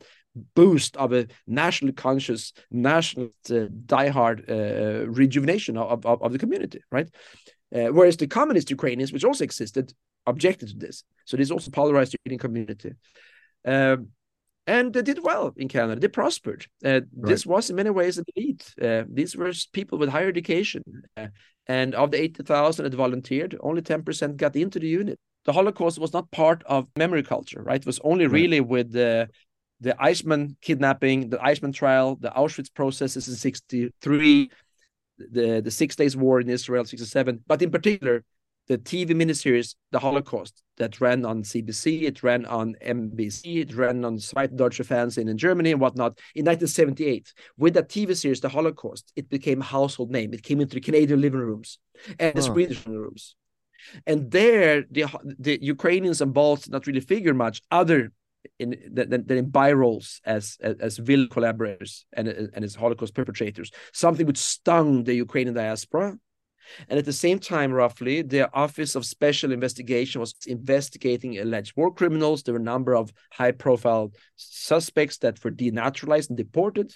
boost 0.56 0.96
of 0.98 1.14
a 1.14 1.28
nationally 1.46 1.94
conscious 1.94 2.54
national 2.72 3.28
uh, 3.50 3.68
diehard 3.86 4.38
uh, 4.50 5.08
rejuvenation 5.10 5.78
of, 5.78 6.06
of, 6.06 6.22
of, 6.22 6.32
the 6.32 6.40
community 6.40 6.82
right 6.92 7.10
uh, 7.76 7.88
whereas 7.88 8.18
the 8.18 8.28
communist 8.28 8.70
Ukrainians 8.70 9.12
which 9.12 9.24
also 9.24 9.44
existed 9.44 9.94
objected 10.26 10.70
to 10.70 10.78
this 10.78 11.04
so 11.26 11.38
this 11.38 11.52
also 11.52 11.72
polarized 11.72 12.12
the 12.12 12.18
Ukrainian 12.20 12.40
community 12.40 12.92
um, 13.66 14.10
and 14.66 14.94
they 14.94 15.02
did 15.02 15.24
well 15.24 15.54
in 15.56 15.70
Canada. 15.70 16.02
They 16.02 16.10
prospered. 16.10 16.68
Uh, 16.84 16.90
right. 16.90 17.04
This 17.14 17.46
was 17.46 17.70
in 17.70 17.78
many 17.78 17.90
ways 17.90 18.18
an 18.18 18.26
elite. 18.36 18.74
Uh, 18.82 19.04
these 19.08 19.34
were 19.34 19.54
people 19.72 19.98
with 19.98 20.10
higher 20.10 20.28
education. 20.28 20.84
Uh, 21.16 21.28
and 21.68 21.96
of 21.96 22.12
the 22.12 22.22
80,000 22.22 22.84
that 22.84 22.94
volunteered, 22.94 23.58
only 23.62 23.82
10% 23.82 24.36
got 24.36 24.58
into 24.58 24.78
the 24.78 24.90
unit 24.90 25.18
the 25.48 25.54
Holocaust 25.54 25.98
was 25.98 26.14
not 26.14 26.30
part 26.30 26.62
of 26.66 26.88
memory 26.98 27.24
culture, 27.24 27.64
right? 27.64 27.80
It 27.80 27.86
was 27.86 28.00
only 28.04 28.28
really 28.28 28.60
with 28.60 28.92
the 28.92 29.30
the 29.80 29.96
Eichmann 30.02 30.56
kidnapping, 30.62 31.30
the 31.30 31.38
Eichmann 31.38 31.74
trial, 31.74 32.18
the 32.20 32.32
Auschwitz 32.32 32.74
processes 32.74 33.28
in 33.28 33.36
63, 33.36 34.50
the, 35.18 35.62
the 35.62 35.72
Six 35.72 35.96
Days 35.96 36.16
War 36.16 36.40
in 36.40 36.50
Israel, 36.50 36.86
67, 36.86 37.44
but 37.48 37.62
in 37.62 37.72
particular, 37.72 38.24
the 38.68 38.78
TV 38.78 39.12
miniseries, 39.12 39.76
The 39.92 40.00
Holocaust, 40.00 40.62
that 40.78 41.00
ran 41.00 41.26
on 41.26 41.44
CBC, 41.44 42.04
it 42.04 42.22
ran 42.22 42.46
on 42.46 42.76
NBC, 42.86 43.62
it 43.62 43.74
ran 43.74 44.04
on 44.04 44.18
Zweite 44.18 44.56
Deutsche 44.56 44.86
Fernsehen 44.86 45.30
in 45.30 45.38
Germany 45.38 45.72
and 45.72 45.82
whatnot 45.82 46.20
in 46.36 46.46
1978. 46.46 47.34
With 47.58 47.74
that 47.76 47.90
TV 47.90 48.16
series, 48.16 48.42
The 48.42 48.50
Holocaust, 48.50 49.12
it 49.16 49.30
became 49.30 49.62
a 49.62 49.66
household 49.66 50.12
name. 50.12 50.34
It 50.34 50.44
came 50.44 50.60
into 50.60 50.76
the 50.76 50.82
Canadian 50.82 51.22
living 51.22 51.40
rooms 51.40 51.80
and 52.20 52.36
the 52.36 52.42
Swedish 52.42 52.86
living 52.86 53.02
rooms. 53.02 53.36
And 54.06 54.30
there, 54.32 54.84
the 54.92 55.06
the 55.40 55.60
Ukrainians 55.62 56.20
and 56.20 56.34
Balts 56.34 56.64
did 56.64 56.74
not 56.74 56.88
really 56.88 57.00
figure 57.00 57.34
much 57.34 57.62
other 57.72 58.12
in 58.60 58.74
in 59.30 59.50
by 59.50 59.72
roles 59.72 60.22
as 60.26 60.58
as, 60.62 60.76
as 60.80 60.98
vil 60.98 61.28
collaborators 61.28 62.06
and 62.14 62.28
and 62.28 62.64
as 62.64 62.76
Holocaust 62.76 63.14
perpetrators. 63.14 63.72
Something 63.94 64.26
which 64.26 64.38
stung 64.38 65.04
the 65.04 65.14
Ukrainian 65.14 65.56
diaspora. 65.56 66.18
And 66.90 67.00
at 67.00 67.06
the 67.06 67.14
same 67.14 67.40
time, 67.40 67.72
roughly, 67.72 68.22
the 68.22 68.54
Office 68.54 68.96
of 68.96 69.06
Special 69.06 69.54
Investigation 69.54 70.20
was 70.20 70.36
investigating 70.48 71.40
alleged 71.40 71.78
war 71.78 71.94
criminals. 71.94 72.44
There 72.44 72.54
were 72.54 72.60
a 72.60 72.74
number 72.76 72.94
of 72.94 73.14
high 73.32 73.54
profile 73.54 74.12
suspects 74.36 75.18
that 75.20 75.42
were 75.42 75.52
denaturalized 75.52 76.28
and 76.28 76.38
deported. 76.38 76.94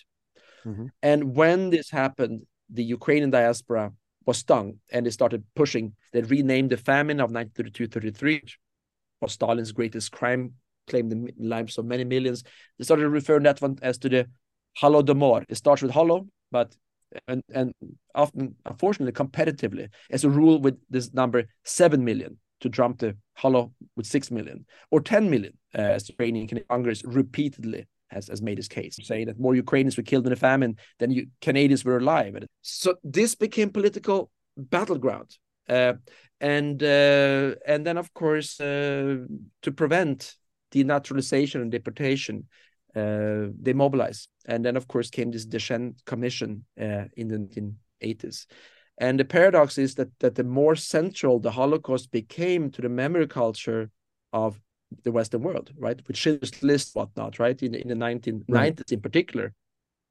Mm-hmm. 0.65 0.87
And 1.01 1.35
when 1.37 1.69
this 1.69 1.89
happened, 1.89 2.41
the 2.69 2.83
Ukrainian 2.83 3.29
diaspora 3.29 3.93
was 4.25 4.39
stung 4.39 4.79
and 4.91 5.05
they 5.05 5.09
started 5.09 5.45
pushing. 5.55 5.95
They 6.11 6.21
renamed 6.21 6.71
the 6.71 6.77
famine 6.77 7.21
of 7.21 7.31
1932-33 7.31 8.51
was 9.21 9.33
Stalin's 9.33 9.71
greatest 9.71 10.11
crime, 10.11 10.53
claimed 10.91 11.11
the 11.11 11.19
lives 11.55 11.77
of 11.77 11.85
many 11.93 12.05
millions. 12.15 12.39
They 12.77 12.85
started 12.85 13.09
referring 13.09 13.43
that 13.47 13.61
one 13.61 13.77
as 13.81 13.97
to 13.99 14.09
the 14.09 14.21
Holodomor. 14.81 15.39
It 15.49 15.57
starts 15.63 15.81
with 15.81 15.91
Holo, 15.91 16.27
but 16.51 16.69
and 17.27 17.41
and 17.59 17.73
often, 18.23 18.55
unfortunately, 18.71 19.15
competitively, 19.23 19.85
as 20.15 20.23
a 20.23 20.29
rule 20.29 20.57
with 20.65 20.77
this 20.95 21.13
number 21.21 21.41
seven 21.79 22.05
million 22.09 22.37
to 22.61 22.69
trump 22.69 22.99
the 22.99 23.11
Holo 23.41 23.71
with 23.95 24.05
six 24.05 24.31
million 24.31 24.65
or 24.91 25.01
ten 25.01 25.29
million, 25.33 25.53
uh, 25.77 25.81
as 25.95 26.09
Ukrainian 26.09 26.47
Congress 26.69 27.03
repeatedly 27.03 27.81
has, 28.13 28.27
has 28.27 28.41
made 28.41 28.57
his 28.57 28.67
case, 28.67 28.95
saying 29.03 29.27
that 29.27 29.39
more 29.39 29.55
Ukrainians 29.55 29.97
were 29.97 30.09
killed 30.11 30.25
in 30.27 30.33
the 30.35 30.45
famine 30.49 30.73
than 30.99 31.11
you, 31.11 31.27
Canadians 31.47 31.83
were 31.85 31.97
alive. 31.97 32.33
So 32.61 32.95
this 33.03 33.35
became 33.35 33.69
political 33.71 34.19
battleground. 34.57 35.29
Uh, 35.67 35.93
and 36.39 36.81
uh, 36.83 37.55
and 37.65 37.85
then 37.85 37.97
of 37.97 38.13
course 38.13 38.59
uh, 38.59 39.17
to 39.61 39.71
prevent 39.71 40.35
denaturalization 40.71 41.61
and 41.61 41.71
deportation, 41.71 42.47
uh, 42.95 43.47
they 43.61 43.73
mobilized. 43.73 44.29
And 44.45 44.65
then 44.65 44.75
of 44.75 44.87
course 44.87 45.09
came 45.09 45.31
this 45.31 45.45
Deschênes 45.45 46.03
Commission 46.05 46.65
uh, 46.79 47.05
in 47.15 47.27
the 47.27 47.37
1980s. 47.37 48.45
And 48.97 49.19
the 49.19 49.25
paradox 49.25 49.77
is 49.77 49.95
that 49.95 50.09
that 50.19 50.35
the 50.35 50.43
more 50.43 50.75
central 50.75 51.39
the 51.39 51.51
Holocaust 51.51 52.11
became 52.11 52.69
to 52.71 52.81
the 52.81 52.89
memory 52.89 53.27
culture 53.27 53.89
of 54.33 54.59
the 55.03 55.11
Western 55.11 55.41
world, 55.41 55.71
right? 55.77 55.99
With 56.07 56.17
Schindler's 56.17 56.61
List, 56.61 56.95
whatnot, 56.95 57.39
right? 57.39 57.61
In, 57.63 57.73
in 57.75 57.87
the 57.87 57.95
1990s 57.95 58.43
right. 58.49 58.91
in 58.91 59.01
particular. 59.01 59.53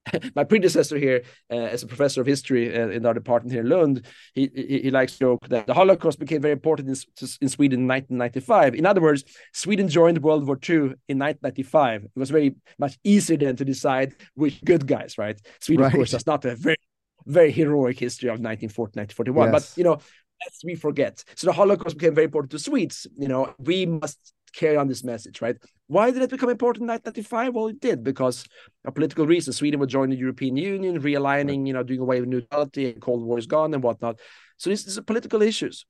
My 0.35 0.43
predecessor 0.43 0.97
here, 0.97 1.23
uh, 1.51 1.55
as 1.55 1.83
a 1.83 1.87
professor 1.87 2.21
of 2.21 2.27
history 2.27 2.75
uh, 2.75 2.89
in 2.89 3.05
our 3.05 3.13
department 3.13 3.53
here 3.53 3.61
in 3.61 3.69
Lund, 3.69 4.05
he, 4.33 4.49
he, 4.55 4.79
he 4.83 4.91
likes 4.91 5.13
to 5.13 5.19
joke 5.19 5.47
that 5.49 5.67
the 5.67 5.73
Holocaust 5.73 6.19
became 6.19 6.41
very 6.41 6.53
important 6.53 6.89
in, 6.89 6.95
in 7.41 7.49
Sweden 7.49 7.81
in 7.81 7.87
1995. 7.87 8.75
In 8.75 8.85
other 8.85 9.01
words, 9.01 9.23
Sweden 9.53 9.87
joined 9.87 10.21
World 10.23 10.47
War 10.47 10.57
II 10.57 10.75
in 11.07 11.19
1995. 11.19 12.03
It 12.03 12.11
was 12.15 12.29
very 12.29 12.55
much 12.79 12.97
easier 13.03 13.37
then 13.37 13.55
to 13.57 13.65
decide 13.65 14.15
which 14.35 14.63
good 14.63 14.87
guys, 14.87 15.17
right? 15.17 15.39
Sweden, 15.59 15.83
right. 15.83 15.93
of 15.93 15.97
course, 15.97 16.11
has 16.11 16.25
not 16.25 16.45
a 16.45 16.55
very, 16.55 16.77
very 17.25 17.51
heroic 17.51 17.99
history 17.99 18.29
of 18.29 18.39
1940, 18.39 18.99
1941. 18.99 19.53
Yes. 19.53 19.73
But, 19.73 19.77
you 19.77 19.83
know, 19.83 19.99
lest 20.43 20.63
we 20.65 20.75
forget. 20.75 21.23
So 21.35 21.47
the 21.47 21.53
Holocaust 21.53 21.97
became 21.97 22.15
very 22.15 22.25
important 22.25 22.51
to 22.51 22.59
Swedes. 22.59 23.05
You 23.17 23.27
know, 23.27 23.53
we 23.59 23.85
must 23.85 24.33
carry 24.53 24.77
on 24.77 24.87
this 24.87 25.03
message, 25.03 25.41
right? 25.41 25.57
Why 25.87 26.11
did 26.11 26.21
it 26.21 26.29
become 26.29 26.49
important 26.49 26.83
in 26.83 26.87
1995? 26.87 27.53
Well, 27.53 27.67
it 27.67 27.81
did 27.81 28.03
because 28.03 28.45
of 28.85 28.95
political 28.95 29.27
reasons. 29.27 29.57
Sweden 29.57 29.79
would 29.79 29.89
join 29.89 30.09
the 30.09 30.15
European 30.15 30.55
Union, 30.55 31.01
realigning, 31.01 31.67
you 31.67 31.73
know, 31.73 31.83
doing 31.83 31.99
away 31.99 32.19
with 32.19 32.29
neutrality, 32.29 32.91
and 32.91 33.01
Cold 33.01 33.23
War 33.23 33.37
is 33.37 33.47
gone 33.47 33.73
and 33.73 33.83
whatnot. 33.83 34.19
So 34.57 34.69
this 34.69 34.87
is 34.87 34.99
political 35.01 35.41
issues. 35.41 35.85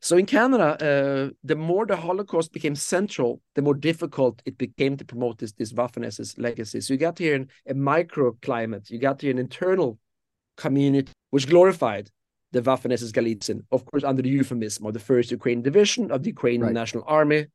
So 0.00 0.16
in 0.16 0.26
Canada, 0.26 0.76
uh, 0.80 1.30
the 1.42 1.56
more 1.56 1.86
the 1.86 1.96
Holocaust 1.96 2.52
became 2.52 2.74
central, 2.74 3.40
the 3.54 3.62
more 3.62 3.74
difficult 3.74 4.42
it 4.44 4.58
became 4.58 4.96
to 4.98 5.04
promote 5.04 5.38
this 5.38 5.52
this 5.52 5.72
Waffen-SS 5.72 6.38
legacy. 6.38 6.80
So 6.80 6.92
you 6.92 6.98
got 6.98 7.18
here 7.18 7.34
an, 7.34 7.48
a 7.66 7.74
microclimate, 7.74 8.90
you 8.90 8.98
got 8.98 9.22
here 9.22 9.30
an 9.30 9.38
internal 9.38 9.98
community 10.56 11.12
which 11.30 11.48
glorified 11.48 12.10
the 12.52 12.62
Waffen-SS 12.62 13.62
of 13.70 13.84
course, 13.86 14.04
under 14.04 14.22
the 14.22 14.28
euphemism 14.28 14.86
of 14.86 14.92
the 14.92 15.00
first 15.00 15.30
Ukrainian 15.30 15.62
division 15.62 16.10
of 16.10 16.22
the 16.22 16.28
Ukrainian 16.28 16.62
right. 16.62 16.72
National 16.72 17.04
Army. 17.06 17.46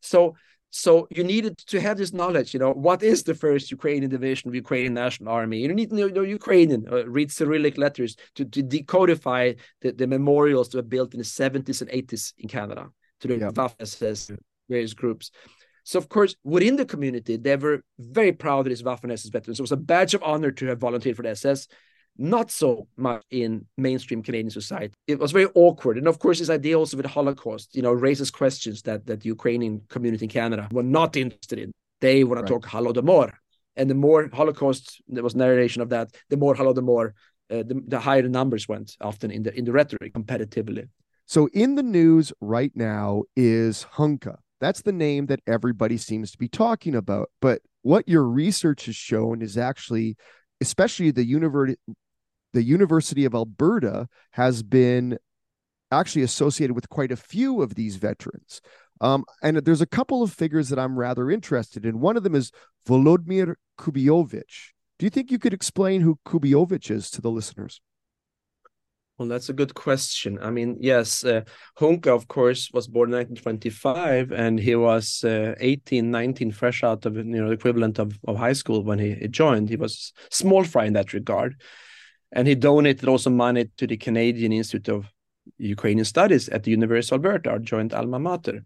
So, 0.00 0.34
so 0.70 1.06
you 1.10 1.24
needed 1.24 1.58
to 1.58 1.80
have 1.80 1.98
this 1.98 2.12
knowledge. 2.12 2.54
You 2.54 2.60
know, 2.60 2.72
what 2.72 3.02
is 3.02 3.22
the 3.22 3.34
first 3.34 3.70
Ukrainian 3.70 4.10
division 4.10 4.48
of 4.48 4.54
Ukrainian 4.54 4.94
National 4.94 5.32
Army? 5.32 5.58
You 5.58 5.74
need 5.74 5.90
to 5.90 5.96
know, 5.96 6.08
know 6.08 6.22
Ukrainian, 6.22 6.86
uh, 6.90 7.06
read 7.06 7.30
Cyrillic 7.30 7.76
letters 7.76 8.16
to, 8.36 8.44
to 8.46 8.62
decodify 8.62 9.58
the, 9.82 9.92
the 9.92 10.06
memorials 10.06 10.68
that 10.68 10.78
were 10.78 10.82
built 10.82 11.12
in 11.12 11.18
the 11.18 11.24
70s 11.24 11.82
and 11.82 11.90
80s 11.90 12.32
in 12.38 12.48
Canada 12.48 12.88
to 13.20 13.28
the 13.28 13.36
yeah. 13.36 13.50
Waffen-SS 13.50 14.30
various 14.68 14.94
groups. 14.94 15.30
So, 15.84 15.98
of 15.98 16.08
course, 16.08 16.36
within 16.44 16.76
the 16.76 16.84
community, 16.84 17.36
they 17.36 17.56
were 17.56 17.82
very 17.98 18.32
proud 18.32 18.60
of 18.60 18.66
these 18.66 18.82
Waffen-SS 18.82 19.32
veterans. 19.32 19.58
It 19.58 19.62
was 19.62 19.72
a 19.72 19.76
badge 19.76 20.14
of 20.14 20.22
honor 20.22 20.52
to 20.52 20.66
have 20.66 20.78
volunteered 20.78 21.16
for 21.16 21.22
the 21.22 21.30
SS 21.30 21.66
not 22.20 22.50
so 22.50 22.86
much 22.98 23.22
in 23.30 23.66
mainstream 23.78 24.22
Canadian 24.22 24.50
society. 24.50 24.92
It 25.06 25.18
was 25.18 25.32
very 25.32 25.48
awkward. 25.54 25.96
And 25.96 26.06
of 26.06 26.18
course, 26.18 26.38
this 26.38 26.50
idea 26.50 26.78
also 26.78 26.98
with 26.98 27.04
the 27.04 27.10
Holocaust, 27.10 27.74
you 27.74 27.80
know, 27.80 27.92
raises 27.92 28.30
questions 28.30 28.82
that, 28.82 29.06
that 29.06 29.20
the 29.20 29.28
Ukrainian 29.28 29.80
community 29.88 30.26
in 30.26 30.28
Canada 30.28 30.68
were 30.70 30.82
not 30.82 31.16
interested 31.16 31.58
in. 31.58 31.72
They 32.00 32.22
want 32.22 32.46
to 32.46 32.52
right. 32.52 32.62
talk 32.62 32.70
Holodomor. 32.70 33.32
And 33.74 33.88
the 33.88 33.94
more 33.94 34.28
Holocaust, 34.32 35.00
there 35.08 35.24
was 35.24 35.34
narration 35.34 35.80
of 35.80 35.88
that, 35.88 36.14
the 36.28 36.36
more 36.36 36.54
Holodomor, 36.54 37.12
uh, 37.50 37.62
the, 37.62 37.82
the 37.88 37.98
higher 37.98 38.22
the 38.22 38.28
numbers 38.28 38.68
went 38.68 38.96
often 39.00 39.30
in 39.30 39.42
the 39.42 39.58
in 39.58 39.64
the 39.64 39.72
rhetoric 39.72 40.12
competitively. 40.12 40.88
So 41.26 41.48
in 41.54 41.74
the 41.74 41.82
news 41.82 42.32
right 42.40 42.72
now 42.74 43.22
is 43.34 43.86
Hunka. 43.94 44.36
That's 44.60 44.82
the 44.82 44.92
name 44.92 45.26
that 45.26 45.40
everybody 45.46 45.96
seems 45.96 46.30
to 46.32 46.38
be 46.38 46.48
talking 46.48 46.94
about. 46.94 47.30
But 47.40 47.62
what 47.82 48.06
your 48.06 48.24
research 48.24 48.86
has 48.86 48.96
shown 48.96 49.40
is 49.40 49.56
actually 49.56 50.16
especially 50.60 51.10
the 51.10 51.24
university 51.24 51.80
the 52.52 52.62
University 52.62 53.24
of 53.24 53.34
Alberta 53.34 54.08
has 54.32 54.62
been 54.62 55.18
actually 55.92 56.22
associated 56.22 56.74
with 56.74 56.88
quite 56.88 57.12
a 57.12 57.16
few 57.16 57.62
of 57.62 57.74
these 57.74 57.96
veterans. 57.96 58.60
Um, 59.00 59.24
and 59.42 59.56
there's 59.58 59.80
a 59.80 59.86
couple 59.86 60.22
of 60.22 60.32
figures 60.32 60.68
that 60.68 60.78
I'm 60.78 60.98
rather 60.98 61.30
interested 61.30 61.86
in. 61.86 62.00
One 62.00 62.16
of 62.16 62.22
them 62.22 62.34
is 62.34 62.52
Volodymyr 62.86 63.54
Kubiovich. 63.78 64.72
Do 64.98 65.06
you 65.06 65.10
think 65.10 65.30
you 65.30 65.38
could 65.38 65.54
explain 65.54 66.02
who 66.02 66.18
Kubiovich 66.26 66.90
is 66.90 67.10
to 67.12 67.22
the 67.22 67.30
listeners? 67.30 67.80
Well, 69.16 69.28
that's 69.28 69.50
a 69.50 69.54
good 69.54 69.74
question. 69.74 70.38
I 70.40 70.50
mean, 70.50 70.78
yes, 70.80 71.24
uh, 71.24 71.42
Hunka, 71.78 72.06
of 72.06 72.26
course, 72.26 72.70
was 72.72 72.86
born 72.88 73.10
in 73.10 73.18
1925, 73.18 74.32
and 74.32 74.58
he 74.58 74.74
was 74.74 75.22
uh, 75.24 75.54
18, 75.60 76.10
19, 76.10 76.52
fresh 76.52 76.82
out 76.82 77.04
of 77.04 77.16
you 77.16 77.24
know 77.24 77.48
the 77.48 77.52
equivalent 77.52 77.98
of, 77.98 78.18
of 78.26 78.36
high 78.36 78.54
school 78.54 78.82
when 78.82 78.98
he, 78.98 79.14
he 79.14 79.28
joined. 79.28 79.68
He 79.68 79.76
was 79.76 80.14
small 80.30 80.64
fry 80.64 80.86
in 80.86 80.94
that 80.94 81.12
regard 81.12 81.60
and 82.32 82.46
he 82.46 82.54
donated 82.54 83.08
also 83.08 83.30
money 83.30 83.70
to 83.76 83.86
the 83.86 83.96
Canadian 83.96 84.52
Institute 84.52 84.88
of 84.88 85.06
Ukrainian 85.58 86.04
Studies 86.04 86.48
at 86.48 86.62
the 86.62 86.70
University 86.70 87.14
of 87.14 87.24
Alberta, 87.24 87.50
our 87.50 87.58
joint 87.58 87.92
alma 87.92 88.18
mater. 88.18 88.64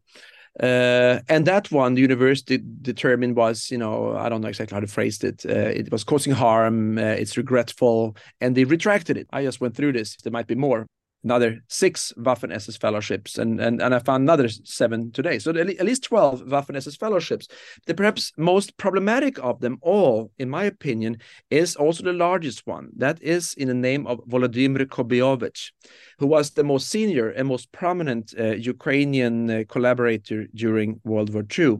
Uh, 0.61 1.19
and 1.29 1.47
that 1.47 1.71
one, 1.73 1.95
the 1.95 2.01
university 2.01 2.63
determined 2.83 3.35
was, 3.35 3.71
you 3.73 3.79
know, 3.79 4.17
I 4.17 4.29
don't 4.29 4.41
know 4.41 4.49
exactly 4.49 4.75
how 4.75 4.81
to 4.81 4.87
phrase 4.87 5.23
it. 5.25 5.45
Uh, 5.45 5.73
it 5.81 5.91
was 5.91 6.05
causing 6.05 6.33
harm. 6.33 6.97
Uh, 6.97 7.03
it's 7.03 7.37
regretful, 7.37 8.17
and 8.41 8.57
they 8.57 8.65
retracted 8.65 9.17
it. 9.17 9.27
I 9.33 9.43
just 9.43 9.61
went 9.61 9.75
through 9.75 9.95
this. 9.95 10.17
There 10.23 10.31
might 10.31 10.47
be 10.47 10.55
more 10.55 10.87
another 11.25 11.61
six 11.69 12.13
Waffen 12.19 12.53
SS 12.53 12.77
fellowships, 12.77 13.39
and, 13.39 13.61
and, 13.61 13.81
and 13.81 13.95
I 13.95 13.99
found 13.99 14.23
another 14.23 14.49
seven 14.49 15.11
today. 15.11 15.39
So 15.39 15.51
at 15.51 15.85
least 15.85 16.05
12 16.05 16.43
Waffen 16.43 16.77
SS 16.77 16.97
fellowships. 16.97 17.49
The 17.87 17.95
perhaps 17.95 18.33
most 18.37 18.77
problematic 18.77 19.39
of 19.39 19.61
them 19.61 19.79
all, 19.81 20.31
in 20.39 20.51
my 20.51 20.65
opinion, 20.65 21.19
is 21.51 21.77
also 21.77 22.05
the 22.05 22.13
largest 22.13 22.67
one. 22.67 22.91
That 22.97 23.23
is 23.23 23.55
in 23.55 23.69
the 23.69 23.75
name 23.75 24.07
of 24.07 24.21
Volodymyr 24.29 24.87
Kobyovich, 24.87 25.73
who 26.19 26.27
was 26.27 26.51
the 26.51 26.65
most 26.65 26.89
senior 26.89 27.31
and 27.31 27.49
most 27.49 27.73
prominent 27.73 28.35
uh, 28.39 28.55
Ukrainian 28.55 29.51
uh, 29.51 29.65
collaborator 29.69 30.47
during 30.55 31.01
World 31.05 31.33
War 31.33 31.45
II 31.59 31.79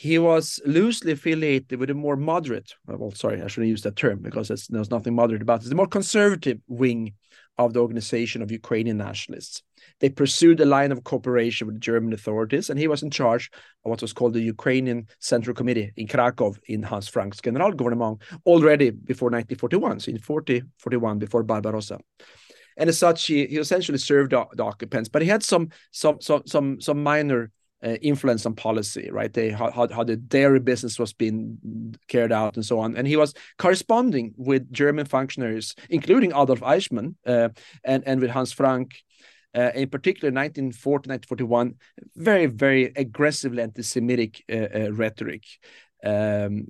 he 0.00 0.18
was 0.18 0.58
loosely 0.64 1.12
affiliated 1.12 1.78
with 1.78 1.90
a 1.90 1.94
more 1.94 2.16
moderate 2.16 2.72
well 2.86 3.10
sorry 3.10 3.42
i 3.42 3.46
shouldn't 3.46 3.68
use 3.68 3.82
that 3.82 3.96
term 3.96 4.18
because 4.18 4.48
there's 4.48 4.90
nothing 4.90 5.14
moderate 5.14 5.42
about 5.42 5.62
it 5.62 5.68
the 5.68 5.74
more 5.74 5.86
conservative 5.86 6.58
wing 6.68 7.12
of 7.66 7.72
the 7.72 7.80
organization 7.80 8.42
of 8.42 8.50
Ukrainian 8.50 8.96
nationalists. 8.96 9.62
They 10.00 10.08
pursued 10.08 10.60
a 10.60 10.64
line 10.64 10.92
of 10.92 11.04
cooperation 11.04 11.66
with 11.66 11.80
German 11.80 12.12
authorities, 12.12 12.70
and 12.70 12.78
he 12.78 12.88
was 12.88 13.02
in 13.02 13.10
charge 13.10 13.50
of 13.84 13.90
what 13.90 14.02
was 14.02 14.12
called 14.12 14.34
the 14.34 14.40
Ukrainian 14.40 15.06
Central 15.18 15.54
Committee 15.54 15.92
in 15.96 16.06
Krakow 16.06 16.54
in 16.66 16.82
Hans 16.82 17.08
Frank's 17.08 17.40
Generalgouvernement 17.40 18.20
already 18.46 18.90
before 18.90 19.30
1941, 19.30 20.00
so 20.00 20.10
in 20.10 20.18
40, 20.18 20.62
41, 20.78 21.18
before 21.18 21.42
Barbarossa. 21.42 21.98
And 22.76 22.88
as 22.88 22.98
such, 22.98 23.26
he, 23.26 23.46
he 23.46 23.58
essentially 23.58 23.98
served 23.98 24.32
the, 24.32 24.46
the 24.54 24.64
occupants, 24.64 25.08
but 25.08 25.22
he 25.22 25.28
had 25.28 25.42
some 25.42 25.68
some 25.90 26.18
some 26.20 26.80
some 26.80 27.02
minor 27.02 27.50
uh, 27.84 27.96
influence 28.02 28.44
on 28.46 28.54
policy, 28.54 29.10
right? 29.10 29.32
They 29.32 29.50
how, 29.50 29.70
how 29.70 30.04
the 30.04 30.16
dairy 30.16 30.60
business 30.60 30.98
was 30.98 31.12
being 31.12 31.96
carried 32.08 32.32
out 32.32 32.56
and 32.56 32.64
so 32.64 32.78
on. 32.78 32.96
And 32.96 33.06
he 33.06 33.16
was 33.16 33.34
corresponding 33.58 34.34
with 34.36 34.70
German 34.72 35.06
functionaries, 35.06 35.74
including 35.88 36.30
Adolf 36.30 36.60
Eichmann 36.60 37.14
uh, 37.26 37.50
and 37.84 38.02
and 38.06 38.20
with 38.20 38.30
Hans 38.30 38.52
Frank. 38.52 38.96
Uh, 39.52 39.72
in 39.74 39.88
particular, 39.88 40.28
1940, 40.28 41.08
1941, 41.10 41.74
very, 42.14 42.46
very 42.46 42.92
aggressively 42.94 43.60
anti-Semitic 43.60 44.44
uh, 44.48 44.54
uh, 44.54 44.92
rhetoric, 44.92 45.42
um, 46.04 46.64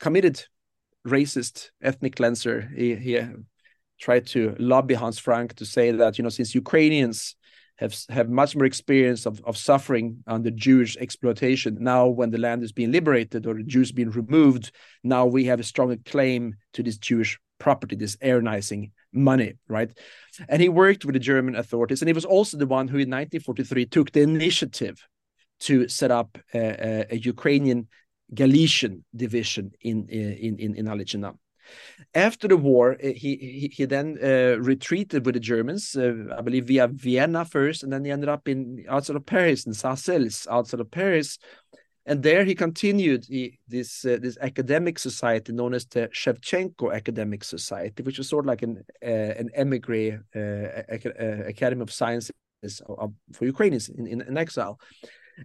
committed 0.00 0.42
racist 1.06 1.68
ethnic 1.82 2.16
cleanser. 2.16 2.70
He, 2.74 2.94
he 2.94 3.20
tried 4.00 4.26
to 4.28 4.56
lobby 4.58 4.94
Hans 4.94 5.18
Frank 5.18 5.54
to 5.56 5.66
say 5.66 5.90
that 5.90 6.18
you 6.18 6.22
know 6.22 6.30
since 6.30 6.54
Ukrainians 6.54 7.36
have 7.78 7.96
have 8.08 8.28
much 8.28 8.56
more 8.56 8.64
experience 8.64 9.24
of, 9.26 9.40
of 9.44 9.56
suffering 9.56 10.22
under 10.26 10.50
Jewish 10.50 10.96
exploitation. 10.96 11.78
Now, 11.80 12.06
when 12.06 12.30
the 12.30 12.38
land 12.38 12.62
is 12.62 12.72
being 12.72 12.92
liberated 12.92 13.46
or 13.46 13.54
the 13.54 13.62
Jews 13.62 13.92
being 13.92 14.10
removed, 14.10 14.72
now 15.04 15.26
we 15.26 15.44
have 15.44 15.60
a 15.60 15.64
stronger 15.64 15.96
claim 16.04 16.56
to 16.74 16.82
this 16.82 16.98
Jewish 16.98 17.38
property, 17.58 17.96
this 17.96 18.16
Aryanizing 18.16 18.90
money, 19.12 19.54
right? 19.68 19.90
And 20.48 20.60
he 20.60 20.68
worked 20.68 21.04
with 21.04 21.14
the 21.14 21.20
German 21.20 21.56
authorities, 21.56 22.02
and 22.02 22.08
he 22.08 22.12
was 22.12 22.24
also 22.24 22.56
the 22.56 22.66
one 22.66 22.88
who, 22.88 22.98
in 22.98 23.10
1943, 23.10 23.86
took 23.86 24.12
the 24.12 24.22
initiative 24.22 25.00
to 25.60 25.88
set 25.88 26.10
up 26.10 26.38
a, 26.54 26.58
a, 26.58 27.06
a 27.14 27.16
Ukrainian 27.16 27.88
Galician 28.34 29.04
division 29.14 29.72
in 29.80 30.06
in 30.08 30.58
in 30.58 30.74
in. 30.74 31.38
After 32.14 32.48
the 32.48 32.56
war, 32.56 32.96
eh, 33.00 33.12
he 33.12 33.36
he, 33.36 33.72
he 33.74 33.84
then 33.84 34.18
uh, 34.22 34.58
retreated 34.60 35.26
with 35.26 35.34
the 35.34 35.40
Germans, 35.40 35.96
uh, 35.96 36.14
I 36.36 36.40
believe 36.40 36.66
via 36.66 36.88
Vienna 36.88 37.44
first, 37.44 37.82
and 37.82 37.92
then 37.92 38.04
he 38.04 38.10
ended 38.10 38.28
up 38.28 38.48
in 38.48 38.84
outside 38.88 39.16
of 39.16 39.26
Paris 39.26 39.66
in 39.66 39.74
Sarcelles, 39.74 40.46
outside 40.50 40.80
of 40.80 40.90
Paris, 40.90 41.38
and 42.06 42.22
there 42.22 42.44
he 42.44 42.54
continued 42.54 43.26
he, 43.28 43.58
this 43.68 44.04
uh, 44.04 44.18
this 44.20 44.38
academic 44.40 44.98
society 44.98 45.52
known 45.52 45.74
as 45.74 45.86
the 45.86 46.08
Shevchenko 46.08 46.94
Academic 46.94 47.44
Society, 47.44 48.02
which 48.02 48.18
was 48.18 48.28
sort 48.28 48.44
of 48.44 48.48
like 48.48 48.62
an 48.62 48.84
an 49.02 49.50
emigre 49.54 50.24
academy 50.34 51.82
of 51.82 51.92
sciences 51.92 52.32
for 53.32 53.44
Ukrainians 53.44 53.88
in, 53.88 54.06
in, 54.06 54.20
in 54.20 54.36
exile 54.36 54.80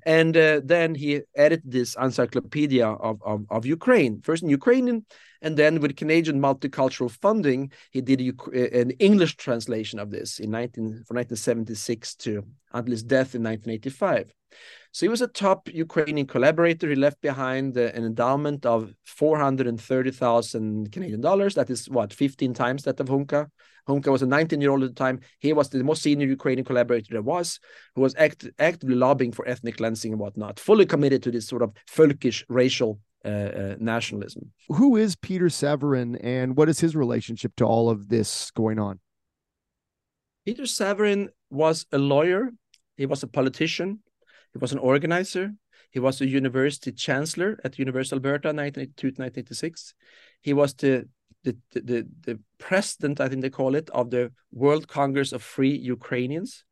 and 0.06 0.36
uh, 0.36 0.62
then 0.64 0.96
he 0.96 1.22
edited 1.36 1.72
this 1.72 1.96
encyclopedia 2.02 2.88
of, 2.88 3.22
of, 3.24 3.46
of, 3.50 3.66
Ukraine, 3.66 4.22
first 4.22 4.44
in 4.44 4.50
Ukrainian, 4.50 5.06
and 5.42 5.58
then 5.58 5.80
with 5.80 5.96
Canadian 5.96 6.40
multicultural 6.40 7.12
funding, 7.12 7.72
he 7.92 8.02
did 8.02 8.22
a, 8.22 8.80
an 8.82 8.92
English 8.92 9.36
translation 9.36 10.00
of 10.00 10.10
this 10.10 10.40
in 10.40 10.52
19, 10.52 10.84
from 11.06 11.18
1976 11.18 12.16
to 12.16 12.44
until 12.74 12.92
his 12.92 13.04
death 13.04 13.36
in 13.36 13.44
1985. 13.44 14.34
So 14.94 15.08
he 15.08 15.10
was 15.10 15.22
a 15.22 15.28
top 15.28 15.68
Ukrainian 15.74 16.28
collaborator. 16.28 16.88
He 16.88 16.96
left 16.96 17.20
behind 17.20 17.76
uh, 17.76 17.90
an 17.96 18.06
endowment 18.06 18.64
of 18.64 18.94
430,000 19.06 20.92
Canadian 20.92 21.20
dollars. 21.20 21.56
That 21.56 21.72
is 21.72 21.90
what, 21.90 22.14
15 22.14 22.54
times 22.54 22.84
that 22.84 23.00
of 23.00 23.08
Hunka. 23.08 23.48
Hunka 23.90 24.12
was 24.12 24.22
a 24.22 24.28
19 24.28 24.62
year 24.62 24.70
old 24.70 24.84
at 24.84 24.90
the 24.90 24.96
time. 24.96 25.22
He 25.40 25.52
was 25.52 25.70
the 25.70 25.84
most 25.84 26.04
senior 26.04 26.28
Ukrainian 26.28 26.64
collaborator 26.64 27.08
there 27.10 27.24
was, 27.24 27.60
who 27.96 28.02
was 28.02 28.14
act 28.20 28.48
actively 28.60 28.94
lobbying 28.94 29.32
for 29.32 29.48
ethnic 29.48 29.78
cleansing 29.78 30.12
and 30.12 30.22
whatnot, 30.22 30.60
fully 30.60 30.86
committed 30.86 31.24
to 31.24 31.32
this 31.32 31.48
sort 31.48 31.64
of 31.64 31.74
folkish 31.90 32.46
racial 32.48 33.00
uh, 33.26 33.30
uh, 33.30 33.76
nationalism. 33.80 34.52
Who 34.68 34.96
is 34.96 35.16
Peter 35.16 35.46
Savaryn 35.46 36.20
and 36.24 36.56
what 36.56 36.70
is 36.70 36.80
his 36.80 36.96
relationship 36.96 37.56
to 37.56 37.66
all 37.66 37.90
of 37.90 38.10
this 38.10 38.52
going 38.52 38.78
on? 38.78 39.00
Peter 40.46 40.64
Savaryn 40.64 41.30
was 41.50 41.88
a 41.92 41.98
lawyer, 41.98 42.52
he 42.96 43.08
was 43.08 43.24
a 43.24 43.28
politician, 43.28 44.00
he 44.54 44.60
was 44.60 44.72
an 44.72 44.80
organizer. 44.80 45.54
He 45.92 46.00
was 46.00 46.22
a 46.22 46.28
university 46.28 46.92
chancellor 46.92 47.60
at 47.64 47.78
University 47.78 48.16
of 48.16 48.26
Alberta, 48.26 48.48
1982 48.48 49.12
to 49.12 49.22
1986. 49.22 49.94
He 50.42 50.54
was 50.54 50.74
the, 50.74 51.08
the, 51.44 51.56
the, 51.74 52.08
the 52.22 52.40
president, 52.58 53.20
I 53.20 53.30
think 53.30 53.42
they 53.42 53.50
call 53.50 53.76
it, 53.76 53.90
of 53.92 54.10
the 54.10 54.32
World 54.52 54.88
Congress 54.88 55.32
of 55.32 55.44
Free 55.44 55.76
Ukrainians. 55.76 56.64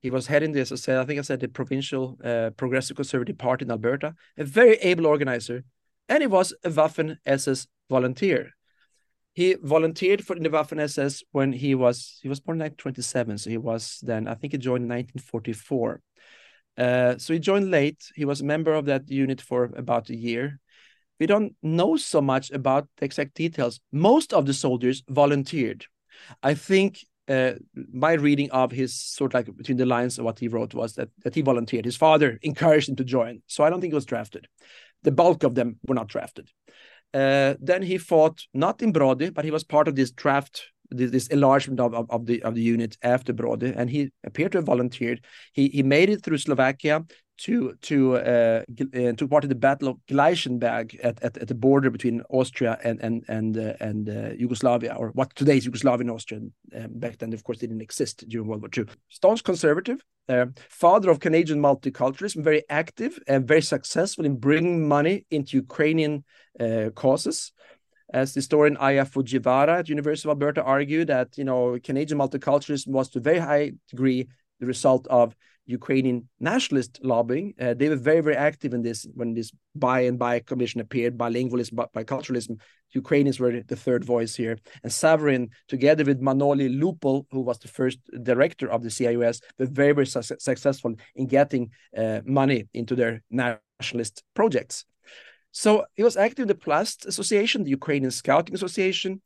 He 0.00 0.10
was 0.10 0.26
heading 0.26 0.52
this, 0.52 0.72
I 0.72 0.74
said, 0.74 0.98
I 0.98 1.04
think 1.04 1.20
I 1.20 1.22
said 1.22 1.40
the 1.40 1.48
provincial 1.48 2.18
uh, 2.24 2.50
Progressive 2.56 2.96
Conservative 2.96 3.38
Party 3.38 3.64
in 3.64 3.70
Alberta, 3.70 4.14
a 4.36 4.44
very 4.44 4.74
able 4.76 5.06
organizer, 5.06 5.64
and 6.08 6.22
he 6.22 6.26
was 6.26 6.52
a 6.64 6.70
Waffen 6.70 7.18
SS 7.24 7.68
volunteer. 7.88 8.50
He 9.34 9.56
volunteered 9.62 10.24
for 10.24 10.34
the 10.34 10.50
Waffen 10.50 10.80
SS 10.80 11.22
when 11.30 11.52
he 11.52 11.74
was 11.74 12.18
he 12.20 12.28
was 12.28 12.40
born 12.40 12.56
in 12.56 12.64
1927, 12.64 13.38
so 13.38 13.50
he 13.50 13.58
was 13.58 14.00
then 14.02 14.26
I 14.26 14.34
think 14.34 14.52
he 14.52 14.58
joined 14.58 14.84
in 14.84 14.90
1944. 14.90 16.02
Uh, 16.76 17.18
so 17.18 17.32
he 17.32 17.38
joined 17.38 17.70
late. 17.70 18.02
He 18.14 18.24
was 18.24 18.40
a 18.40 18.44
member 18.44 18.72
of 18.72 18.86
that 18.86 19.08
unit 19.10 19.40
for 19.40 19.64
about 19.76 20.10
a 20.10 20.16
year. 20.16 20.58
We 21.20 21.26
don't 21.26 21.54
know 21.62 21.96
so 21.96 22.20
much 22.20 22.50
about 22.50 22.88
the 22.96 23.04
exact 23.04 23.34
details. 23.34 23.80
Most 23.92 24.32
of 24.32 24.46
the 24.46 24.54
soldiers 24.54 25.02
volunteered. 25.08 25.86
I 26.42 26.54
think 26.54 26.98
uh, 27.28 27.52
my 27.92 28.14
reading 28.14 28.50
of 28.50 28.72
his 28.72 28.94
sort 29.00 29.32
of 29.32 29.34
like 29.34 29.56
between 29.56 29.78
the 29.78 29.86
lines 29.86 30.18
of 30.18 30.24
what 30.24 30.38
he 30.38 30.48
wrote 30.48 30.74
was 30.74 30.94
that, 30.94 31.10
that 31.22 31.34
he 31.34 31.42
volunteered. 31.42 31.84
His 31.84 31.96
father 31.96 32.38
encouraged 32.42 32.88
him 32.88 32.96
to 32.96 33.04
join. 33.04 33.42
So 33.46 33.62
I 33.64 33.70
don't 33.70 33.80
think 33.80 33.92
he 33.92 33.96
was 33.96 34.06
drafted. 34.06 34.48
The 35.02 35.12
bulk 35.12 35.42
of 35.42 35.54
them 35.54 35.78
were 35.86 35.94
not 35.94 36.08
drafted. 36.08 36.48
Uh, 37.14 37.54
then 37.60 37.82
he 37.82 37.98
fought 37.98 38.42
not 38.54 38.82
in 38.82 38.92
Brody, 38.92 39.30
but 39.30 39.44
he 39.44 39.50
was 39.50 39.64
part 39.64 39.86
of 39.86 39.94
this 39.94 40.10
draft 40.10 40.71
this, 40.94 41.26
enlargement 41.28 41.80
of, 41.80 41.94
of, 41.94 42.10
of, 42.10 42.26
the 42.26 42.42
of 42.42 42.54
the 42.54 42.62
unit 42.62 42.96
after 43.02 43.32
Brody, 43.32 43.72
and 43.74 43.90
he 43.90 44.10
appeared 44.24 44.52
to 44.52 44.58
have 44.58 44.66
volunteered. 44.66 45.24
He 45.52 45.68
he 45.68 45.82
made 45.82 46.10
it 46.10 46.22
through 46.22 46.38
Slovakia 46.38 47.04
to 47.38 47.74
to 47.82 48.16
uh, 48.16 48.62
uh, 48.94 49.12
took 49.12 49.30
part 49.30 49.44
in 49.44 49.48
the 49.48 49.54
Battle 49.54 49.88
of 49.88 49.96
Gleichenberg 50.08 50.98
at, 51.02 51.22
at, 51.22 51.36
at 51.38 51.48
the 51.48 51.54
border 51.54 51.90
between 51.90 52.22
Austria 52.30 52.78
and 52.84 53.00
and 53.00 53.24
and 53.28 53.56
uh, 53.56 53.74
and 53.80 54.08
uh, 54.08 54.30
Yugoslavia, 54.38 54.94
or 54.94 55.10
what 55.10 55.34
today 55.34 55.56
is 55.56 55.64
Yugoslavia 55.64 56.02
and 56.02 56.10
Austria. 56.10 56.40
Um, 56.76 56.88
back 56.90 57.18
then, 57.18 57.32
of 57.32 57.42
course, 57.42 57.58
they 57.58 57.66
didn't 57.66 57.82
exist 57.82 58.28
during 58.28 58.48
World 58.48 58.62
War 58.62 58.70
II. 58.76 58.84
Staunch 59.08 59.42
conservative, 59.42 59.98
uh, 60.28 60.46
father 60.68 61.10
of 61.10 61.20
Canadian 61.20 61.60
multiculturalism, 61.60 62.44
very 62.44 62.62
active 62.68 63.18
and 63.26 63.48
very 63.48 63.62
successful 63.62 64.24
in 64.24 64.36
bringing 64.36 64.86
money 64.86 65.26
into 65.30 65.56
Ukrainian 65.56 66.24
uh, 66.60 66.90
causes 66.94 67.52
as 68.12 68.34
historian 68.34 68.76
Aya 68.76 69.04
Fujiwara 69.04 69.80
at 69.80 69.88
University 69.88 70.28
of 70.28 70.34
Alberta 70.36 70.62
argued 70.62 71.08
that 71.08 71.36
you 71.36 71.44
know 71.44 71.78
Canadian 71.82 72.18
multiculturalism 72.18 72.88
was 72.88 73.08
to 73.10 73.18
a 73.18 73.22
very 73.22 73.38
high 73.38 73.72
degree 73.90 74.28
the 74.60 74.66
result 74.66 75.06
of 75.08 75.34
Ukrainian 75.66 76.28
nationalist 76.40 77.00
lobbying. 77.02 77.54
Uh, 77.60 77.74
they 77.74 77.88
were 77.88 77.96
very, 77.96 78.20
very 78.20 78.36
active 78.36 78.74
in 78.74 78.82
this 78.82 79.06
when 79.14 79.34
this 79.34 79.52
by 79.74 80.00
and 80.00 80.18
by 80.18 80.40
commission 80.40 80.80
appeared, 80.80 81.16
bilingualism, 81.16 81.74
biculturalism. 81.94 82.60
Ukrainians 82.92 83.38
were 83.40 83.62
the 83.66 83.76
third 83.76 84.04
voice 84.04 84.34
here. 84.34 84.58
And 84.82 84.92
Savaryn, 84.92 85.48
together 85.68 86.04
with 86.04 86.20
Manoly 86.20 86.68
Lupul, 86.68 87.26
who 87.30 87.40
was 87.40 87.58
the 87.58 87.68
first 87.68 87.98
director 88.22 88.70
of 88.70 88.82
the 88.82 88.88
CIUS, 88.88 89.40
were 89.58 89.66
very, 89.66 89.92
very 89.92 90.06
su 90.06 90.22
successful 90.22 90.94
in 91.14 91.26
getting 91.26 91.70
uh, 91.96 92.20
money 92.24 92.68
into 92.74 92.94
their 92.94 93.22
nationalist 93.30 94.24
projects. 94.34 94.84
So 95.52 95.84
he 95.94 96.02
was 96.02 96.16
active 96.16 96.44
in 96.44 96.48
the 96.48 96.54
Plast 96.54 97.06
Association, 97.06 97.62
the 97.62 97.70
Ukrainian 97.70 98.10
Scouting 98.10 98.54
Association. 98.54 99.20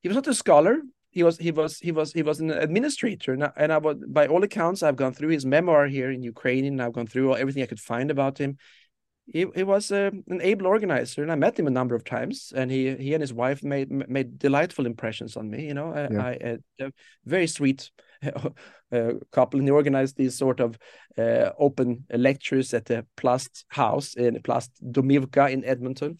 He 0.00 0.08
was 0.08 0.16
not 0.16 0.28
a 0.28 0.34
scholar. 0.34 0.80
he 1.10 1.22
was 1.22 1.36
he 1.38 1.50
was 1.50 1.78
he 1.78 1.92
was 1.92 2.12
he 2.12 2.22
was 2.22 2.40
an 2.40 2.50
administrator, 2.50 3.32
and 3.34 3.44
I, 3.44 3.52
and 3.56 3.72
I 3.72 3.78
was 3.78 3.96
by 4.08 4.26
all 4.26 4.42
accounts 4.42 4.82
I've 4.82 4.96
gone 4.96 5.12
through 5.12 5.28
his 5.28 5.44
memoir 5.44 5.86
here 5.86 6.10
in 6.10 6.22
Ukraine, 6.22 6.64
and 6.64 6.80
I've 6.80 6.94
gone 6.94 7.06
through 7.06 7.36
everything 7.36 7.62
I 7.62 7.66
could 7.66 7.80
find 7.80 8.10
about 8.10 8.38
him. 8.38 8.56
He, 9.26 9.46
he 9.54 9.62
was 9.62 9.92
uh, 9.92 10.10
an 10.28 10.40
able 10.42 10.66
organizer, 10.66 11.22
and 11.22 11.30
I 11.30 11.36
met 11.36 11.58
him 11.58 11.66
a 11.66 11.70
number 11.70 11.94
of 11.94 12.04
times. 12.04 12.52
And 12.54 12.70
he 12.70 12.96
he 12.96 13.14
and 13.14 13.20
his 13.20 13.32
wife 13.32 13.62
made 13.62 13.90
made 13.90 14.38
delightful 14.38 14.84
impressions 14.84 15.36
on 15.36 15.48
me. 15.48 15.66
You 15.66 15.74
know, 15.74 15.92
I, 15.92 16.08
yeah. 16.10 16.58
I, 16.80 16.84
a 16.84 16.92
very 17.24 17.46
sweet 17.46 17.90
uh, 18.92 19.12
couple, 19.30 19.60
and 19.60 19.68
he 19.68 19.70
organized 19.70 20.16
these 20.16 20.36
sort 20.36 20.60
of 20.60 20.76
uh, 21.16 21.50
open 21.58 22.04
lectures 22.12 22.74
at 22.74 22.86
the 22.86 23.06
Plast 23.16 23.64
House 23.68 24.14
in 24.14 24.42
Plast 24.42 24.70
Domivka 24.84 25.50
in 25.50 25.64
Edmonton. 25.64 26.18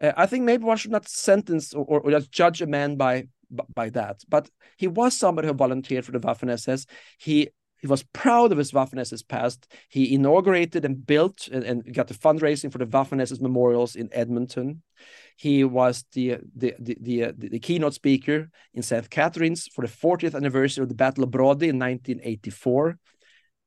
Uh, 0.00 0.12
I 0.16 0.26
think 0.26 0.44
maybe 0.44 0.64
one 0.64 0.76
should 0.76 0.90
not 0.90 1.08
sentence 1.08 1.72
or, 1.74 1.84
or, 1.84 2.10
just 2.10 2.30
judge 2.32 2.60
a 2.62 2.66
man 2.66 2.96
by 2.96 3.28
by 3.74 3.90
that. 3.90 4.22
But 4.28 4.50
he 4.76 4.86
was 4.88 5.16
somebody 5.16 5.48
who 5.48 5.54
volunteered 5.54 6.04
for 6.04 6.12
the 6.12 6.20
Waffen 6.20 6.50
SS. 6.50 6.86
He 7.18 7.50
he 7.80 7.86
was 7.86 8.02
proud 8.02 8.52
of 8.52 8.58
his 8.58 8.72
Waffen 8.72 8.98
SS 8.98 9.22
past. 9.22 9.70
He 9.88 10.14
inaugurated 10.14 10.84
and 10.84 11.06
built 11.06 11.48
and, 11.48 11.64
and 11.64 11.94
got 11.94 12.08
the 12.08 12.14
fundraising 12.14 12.72
for 12.72 12.78
the 12.78 12.86
Waffen 12.86 13.20
SS 13.20 13.40
memorials 13.40 13.96
in 13.96 14.08
Edmonton. 14.12 14.82
He 15.36 15.64
was 15.64 16.04
the 16.12 16.38
the 16.54 16.74
the, 16.78 16.96
the, 17.00 17.24
uh, 17.24 17.32
the, 17.36 17.48
the 17.48 17.58
keynote 17.58 17.94
speaker 17.94 18.50
in 18.74 18.82
St. 18.82 19.10
Catharines 19.10 19.68
for 19.74 19.82
the 19.86 19.92
40th 19.92 20.34
anniversary 20.34 20.82
of 20.82 20.88
the 20.88 20.94
Battle 20.94 21.24
of 21.24 21.30
Brody 21.30 21.68
in 21.68 21.78
1984. 21.78 22.98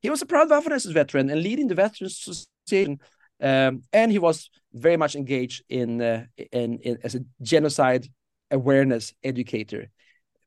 He 0.02 0.10
was 0.10 0.22
a 0.22 0.26
proud 0.26 0.50
Waffen 0.50 0.72
SS 0.72 0.92
veteran 0.92 1.30
and 1.30 1.44
leading 1.44 1.68
the 1.68 1.76
Veterans 1.76 2.48
Association 2.68 3.00
um, 3.42 3.84
and 3.94 4.12
he 4.12 4.20
was 4.20 4.50
very 4.74 4.98
much 4.98 5.16
engaged 5.16 5.64
in, 5.70 6.02
uh, 6.02 6.26
in, 6.52 6.80
in 6.80 6.98
as 7.04 7.16
a 7.16 7.22
genocide 7.42 8.08
awareness 8.52 9.14
educator, 9.24 9.90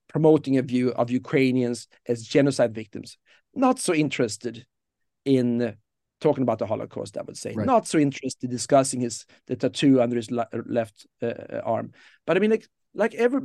promoting 0.08 0.58
a 0.58 0.62
view 0.62 0.90
of 0.90 1.10
Ukrainians 1.10 1.88
as 2.06 2.22
genocide 2.22 2.74
victims. 2.74 3.16
Not 3.54 3.78
so 3.78 3.94
interested 3.94 4.66
in 5.24 5.62
uh, 5.62 5.72
talking 6.20 6.42
about 6.42 6.58
the 6.58 6.66
Holocaust, 6.66 7.16
I 7.18 7.22
would 7.22 7.36
say. 7.36 7.54
Right. 7.54 7.66
Not 7.66 7.86
so 7.86 7.98
interested 7.98 8.50
discussing 8.50 9.00
his 9.00 9.26
the 9.46 9.56
tattoo 9.56 10.00
under 10.00 10.16
his 10.16 10.30
left 10.30 11.06
uh, 11.22 11.26
uh, 11.26 11.60
arm. 11.64 11.92
But 12.26 12.36
I 12.36 12.40
mean, 12.40 12.50
like 12.50 12.68
like 12.94 13.14
every 13.14 13.40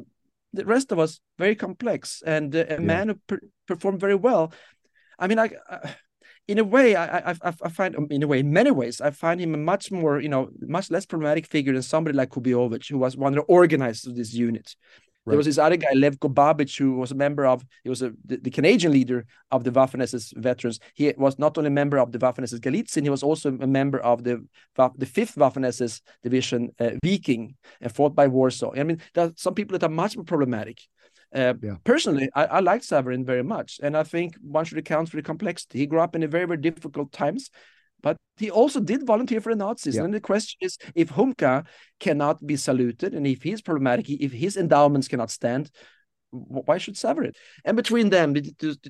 the 0.54 0.66
rest 0.66 0.92
of 0.92 1.00
us, 1.00 1.20
very 1.38 1.56
complex 1.56 2.24
and 2.26 2.56
uh, 2.56 2.66
a 2.70 2.74
yeah. 2.74 2.80
man 2.80 3.10
who 3.10 3.16
per 3.28 3.40
performed 3.68 4.00
very 4.00 4.16
well. 4.16 4.54
I 5.20 5.28
mean, 5.28 5.40
I, 5.40 5.52
I 5.70 5.96
in 6.48 6.60
a 6.60 6.64
way, 6.64 6.96
I, 6.96 7.32
I, 7.32 7.36
I 7.44 7.70
find 7.70 7.96
um, 7.96 8.08
in 8.10 8.24
a 8.24 8.28
way, 8.28 8.40
in 8.40 8.54
many 8.54 8.72
ways, 8.72 9.02
I 9.02 9.12
find 9.12 9.42
him 9.42 9.54
a 9.54 9.58
much 9.58 9.92
more, 9.92 10.22
you 10.22 10.30
know, 10.30 10.50
much 10.62 10.90
less 10.90 11.06
problematic 11.06 11.46
figure 11.46 11.74
than 11.74 11.82
somebody 11.82 12.16
like 12.16 12.30
Kubiovich, 12.30 12.90
who 12.90 12.98
was 12.98 13.18
one 13.18 13.34
of 13.38 13.46
the 13.46 13.52
organizers 13.54 14.06
of 14.06 14.16
this 14.16 14.34
unit. 14.34 14.76
Right. 15.28 15.34
There 15.34 15.38
was 15.40 15.46
this 15.46 15.58
other 15.58 15.76
guy, 15.76 15.92
Levko 15.94 16.34
Babich, 16.34 16.78
who 16.78 16.96
was 16.96 17.12
a 17.12 17.16
member 17.16 17.46
of, 17.46 17.66
he 17.84 17.90
was 17.90 18.02
a, 18.02 18.14
the, 18.24 18.38
the, 18.38 18.50
Canadian 18.50 18.94
leader 18.94 19.26
of 19.52 19.66
the 19.66 19.72
Waffen 19.72 20.02
SS 20.02 20.32
veterans. 20.38 20.80
He 20.94 21.14
was 21.18 21.38
not 21.38 21.58
only 21.58 21.68
a 21.68 21.72
member 21.72 21.98
of 21.98 22.14
the 22.14 22.18
Waffen 22.18 22.44
SS 22.44 22.60
Galizien, 22.60 23.04
he 23.04 23.10
was 23.10 23.24
also 23.24 23.50
a 23.50 23.68
member 23.68 24.00
of 24.00 24.24
the 24.24 24.46
the 24.78 25.06
5th 25.06 25.36
Waffen 25.36 25.66
SS 25.66 26.00
division, 26.24 26.70
uh, 26.80 26.92
Viking, 27.04 27.56
and 27.82 27.94
fought 27.94 28.16
by 28.16 28.28
Warsaw. 28.28 28.72
I 28.74 28.84
mean, 28.84 29.02
there 29.14 29.26
are 29.26 29.34
some 29.36 29.54
people 29.54 29.78
that 29.78 29.86
are 29.86 29.94
much 29.94 30.16
more 30.16 30.24
problematic. 30.24 30.80
Uh, 31.36 31.56
yeah. 31.62 31.76
Personally, 31.84 32.30
I, 32.34 32.46
I 32.46 32.60
like 32.62 32.84
Savaryn 32.84 33.26
very 33.26 33.44
much, 33.44 33.82
and 33.84 33.98
I 33.98 34.04
think 34.04 34.38
one 34.42 34.64
should 34.64 34.78
account 34.78 35.10
for 35.10 35.18
the 35.18 35.24
complexity. 35.24 35.80
He 35.80 35.88
grew 35.88 36.00
up 36.00 36.16
in 36.16 36.24
a 36.24 36.28
very, 36.28 36.46
very 36.46 36.62
difficult 36.62 37.12
times, 37.12 37.50
but 38.08 38.18
he 38.38 38.50
also 38.50 38.80
did 38.80 39.06
volunteer 39.06 39.42
for 39.42 39.52
the 39.54 39.64
Nazis. 39.66 39.96
Yeah. 39.96 40.04
And 40.04 40.14
the 40.14 40.22
question 40.22 40.58
is, 40.62 40.78
if 40.96 41.10
Hunka 41.10 41.66
cannot 42.00 42.38
be 42.46 42.56
saluted, 42.56 43.14
and 43.14 43.26
if 43.28 43.44
he's 43.44 43.62
problematic, 43.62 44.10
if 44.10 44.32
his 44.32 44.56
endowments 44.56 45.08
cannot 45.08 45.32
stand, 45.32 45.70
why 46.32 46.78
should 46.78 46.96
Savaryn? 46.96 47.36
And 47.66 47.76
between 47.76 48.10
them, 48.10 48.34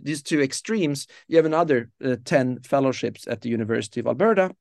these 0.10 0.22
two 0.22 0.42
extremes, 0.42 1.08
you 1.28 1.38
have 1.38 1.46
another 1.46 1.90
uh, 2.04 2.18
10 2.26 2.62
fellowships 2.62 3.28
at 3.28 3.42
the 3.42 3.50
University 3.50 4.00
of 4.00 4.08
Alberta, 4.08 4.52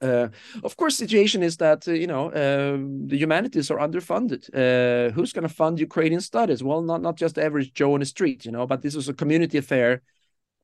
uh, 0.00 0.28
of 0.62 0.76
course, 0.76 0.98
the 0.98 1.06
situation 1.06 1.42
is 1.42 1.56
that 1.56 1.86
uh, 1.88 1.92
you 1.92 2.06
know 2.06 2.24
uh, 2.28 2.76
the 3.10 3.16
humanities 3.16 3.70
are 3.70 3.78
underfunded. 3.78 4.42
Uh, 4.52 5.12
who's 5.12 5.32
going 5.32 5.48
to 5.48 5.54
fund 5.54 5.78
Ukrainian 5.78 6.20
studies? 6.20 6.62
Well, 6.62 6.82
not 6.82 7.00
not 7.00 7.16
just 7.16 7.36
the 7.36 7.44
average 7.44 7.72
Joe 7.72 7.94
on 7.94 8.00
the 8.00 8.06
street, 8.06 8.44
you 8.44 8.52
know, 8.52 8.66
but 8.66 8.82
this 8.82 8.96
was 8.96 9.08
a 9.08 9.14
community 9.14 9.56
affair 9.56 10.02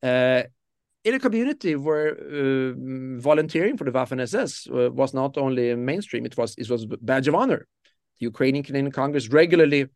uh, 0.02 0.42
in 1.04 1.14
a 1.14 1.18
community 1.18 1.76
where 1.76 2.10
uh, 2.10 2.74
volunteering 3.18 3.76
for 3.76 3.84
the 3.84 3.92
Waffen 3.92 4.20
SS 4.20 4.66
was 4.70 5.14
not 5.14 5.38
only 5.38 5.74
mainstream; 5.74 6.26
it 6.26 6.36
was 6.36 6.54
it 6.56 6.68
was 6.68 6.84
a 6.84 6.88
badge 7.00 7.28
of 7.28 7.34
honor. 7.34 7.66
The 8.18 8.26
Ukrainian 8.26 8.64
Canadian 8.64 8.92
Congress 8.92 9.28
regularly 9.28 9.86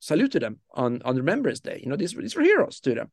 saluted 0.00 0.42
them 0.42 0.60
on 0.74 1.00
on 1.04 1.16
Remembrance 1.16 1.60
Day. 1.60 1.80
You 1.82 1.88
know, 1.90 1.96
these 1.96 2.14
these 2.14 2.36
were 2.36 2.42
heroes 2.42 2.80
to 2.80 2.94
them. 2.94 3.10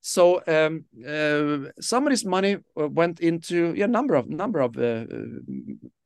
So 0.00 0.40
um, 0.46 0.84
uh, 1.06 1.70
some 1.80 2.06
of 2.06 2.10
this 2.10 2.24
money 2.24 2.56
uh, 2.80 2.88
went 2.88 3.20
into 3.20 3.74
yeah 3.76 3.86
number 3.86 4.14
of 4.14 4.28
number 4.28 4.60
of 4.60 4.78
uh, 4.78 5.04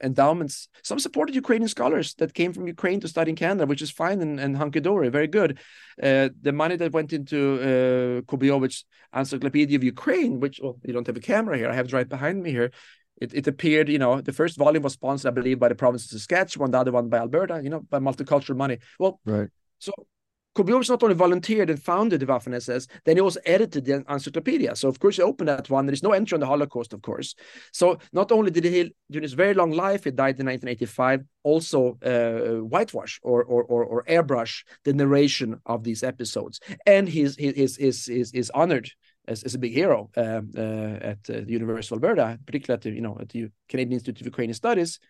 endowments. 0.02 0.68
Some 0.82 0.98
supported 0.98 1.34
Ukrainian 1.34 1.68
scholars 1.68 2.14
that 2.14 2.34
came 2.34 2.52
from 2.52 2.66
Ukraine 2.66 3.00
to 3.00 3.08
study 3.08 3.30
in 3.30 3.36
Canada, 3.36 3.66
which 3.66 3.82
is 3.82 3.90
fine 3.90 4.20
and, 4.20 4.40
and 4.40 4.56
hunky 4.56 4.80
dory, 4.80 5.08
very 5.08 5.28
good. 5.28 5.58
Uh, 6.02 6.30
the 6.40 6.52
money 6.52 6.76
that 6.76 6.92
went 6.92 7.12
into 7.12 8.22
uh, 8.24 9.18
Encyclopedia 9.18 9.76
of 9.76 9.84
Ukraine, 9.84 10.40
which 10.40 10.58
well, 10.62 10.78
you 10.84 10.92
don't 10.92 11.06
have 11.06 11.16
a 11.16 11.20
camera 11.20 11.56
here, 11.56 11.70
I 11.70 11.74
have 11.74 11.86
it 11.86 11.92
right 11.92 12.08
behind 12.08 12.42
me 12.42 12.50
here. 12.50 12.70
It, 13.20 13.34
it 13.34 13.46
appeared, 13.46 13.88
you 13.88 13.98
know, 13.98 14.20
the 14.20 14.32
first 14.32 14.56
volume 14.56 14.82
was 14.82 14.94
sponsored, 14.94 15.30
I 15.30 15.34
believe, 15.34 15.60
by 15.60 15.68
the 15.68 15.74
province 15.74 16.04
of 16.06 16.10
Saskatchewan, 16.10 16.70
the 16.72 16.78
other 16.78 16.92
one 16.92 17.08
by 17.08 17.18
Alberta, 17.18 17.60
you 17.62 17.70
know, 17.70 17.80
by 17.80 17.98
multicultural 17.98 18.56
money. 18.56 18.78
Well, 18.98 19.20
right. 19.24 19.48
So 19.78 19.92
Kubiovich 20.54 20.90
not 20.90 21.02
only 21.02 21.14
volunteered 21.14 21.70
and 21.70 21.82
founded 21.82 22.20
the 22.20 22.26
Waffen 22.26 22.54
SS, 22.54 22.86
then 23.04 23.16
he 23.16 23.20
also 23.20 23.40
edited 23.46 23.84
the 23.84 24.04
encyclopedia. 24.08 24.76
So 24.76 24.88
of 24.88 24.98
course 24.98 25.16
he 25.16 25.22
opened 25.22 25.48
that 25.48 25.70
one. 25.70 25.86
There 25.86 25.94
is 25.94 26.02
no 26.02 26.12
entry 26.12 26.36
on 26.36 26.40
the 26.40 26.46
Holocaust, 26.46 26.92
of 26.92 27.02
course. 27.02 27.34
So 27.72 27.98
not 28.12 28.30
only 28.32 28.50
did 28.50 28.64
he, 28.64 28.94
during 29.10 29.22
his 29.22 29.32
very 29.32 29.54
long 29.54 29.70
life, 29.72 30.04
he 30.04 30.10
died 30.10 30.38
in 30.40 30.46
1985, 30.46 31.22
also 31.42 31.98
uh, 32.04 32.62
whitewash 32.62 33.18
or, 33.22 33.44
or, 33.44 33.64
or 33.64 33.84
or 33.84 34.04
airbrush 34.04 34.64
the 34.84 34.92
narration 34.92 35.60
of 35.66 35.82
these 35.82 36.02
episodes, 36.02 36.60
and 36.86 37.08
he's 37.08 37.34
he's 37.36 37.76
he's 37.76 38.06
he's, 38.06 38.30
he's 38.30 38.50
honored 38.50 38.90
as, 39.26 39.42
as 39.42 39.54
a 39.54 39.58
big 39.58 39.72
hero 39.72 40.10
uh, 40.16 40.40
uh, 40.56 40.98
at 41.12 41.18
uh, 41.30 41.40
the 41.40 41.52
University 41.52 41.94
of 41.94 42.02
Alberta, 42.02 42.38
particularly 42.46 42.76
at 42.76 42.82
the 42.82 42.90
you 42.90 43.00
know 43.00 43.16
at 43.20 43.28
the 43.30 43.48
Canadian 43.68 43.94
Institute 43.94 44.20
of 44.20 44.26
Ukrainian 44.26 44.54
Studies, 44.54 45.00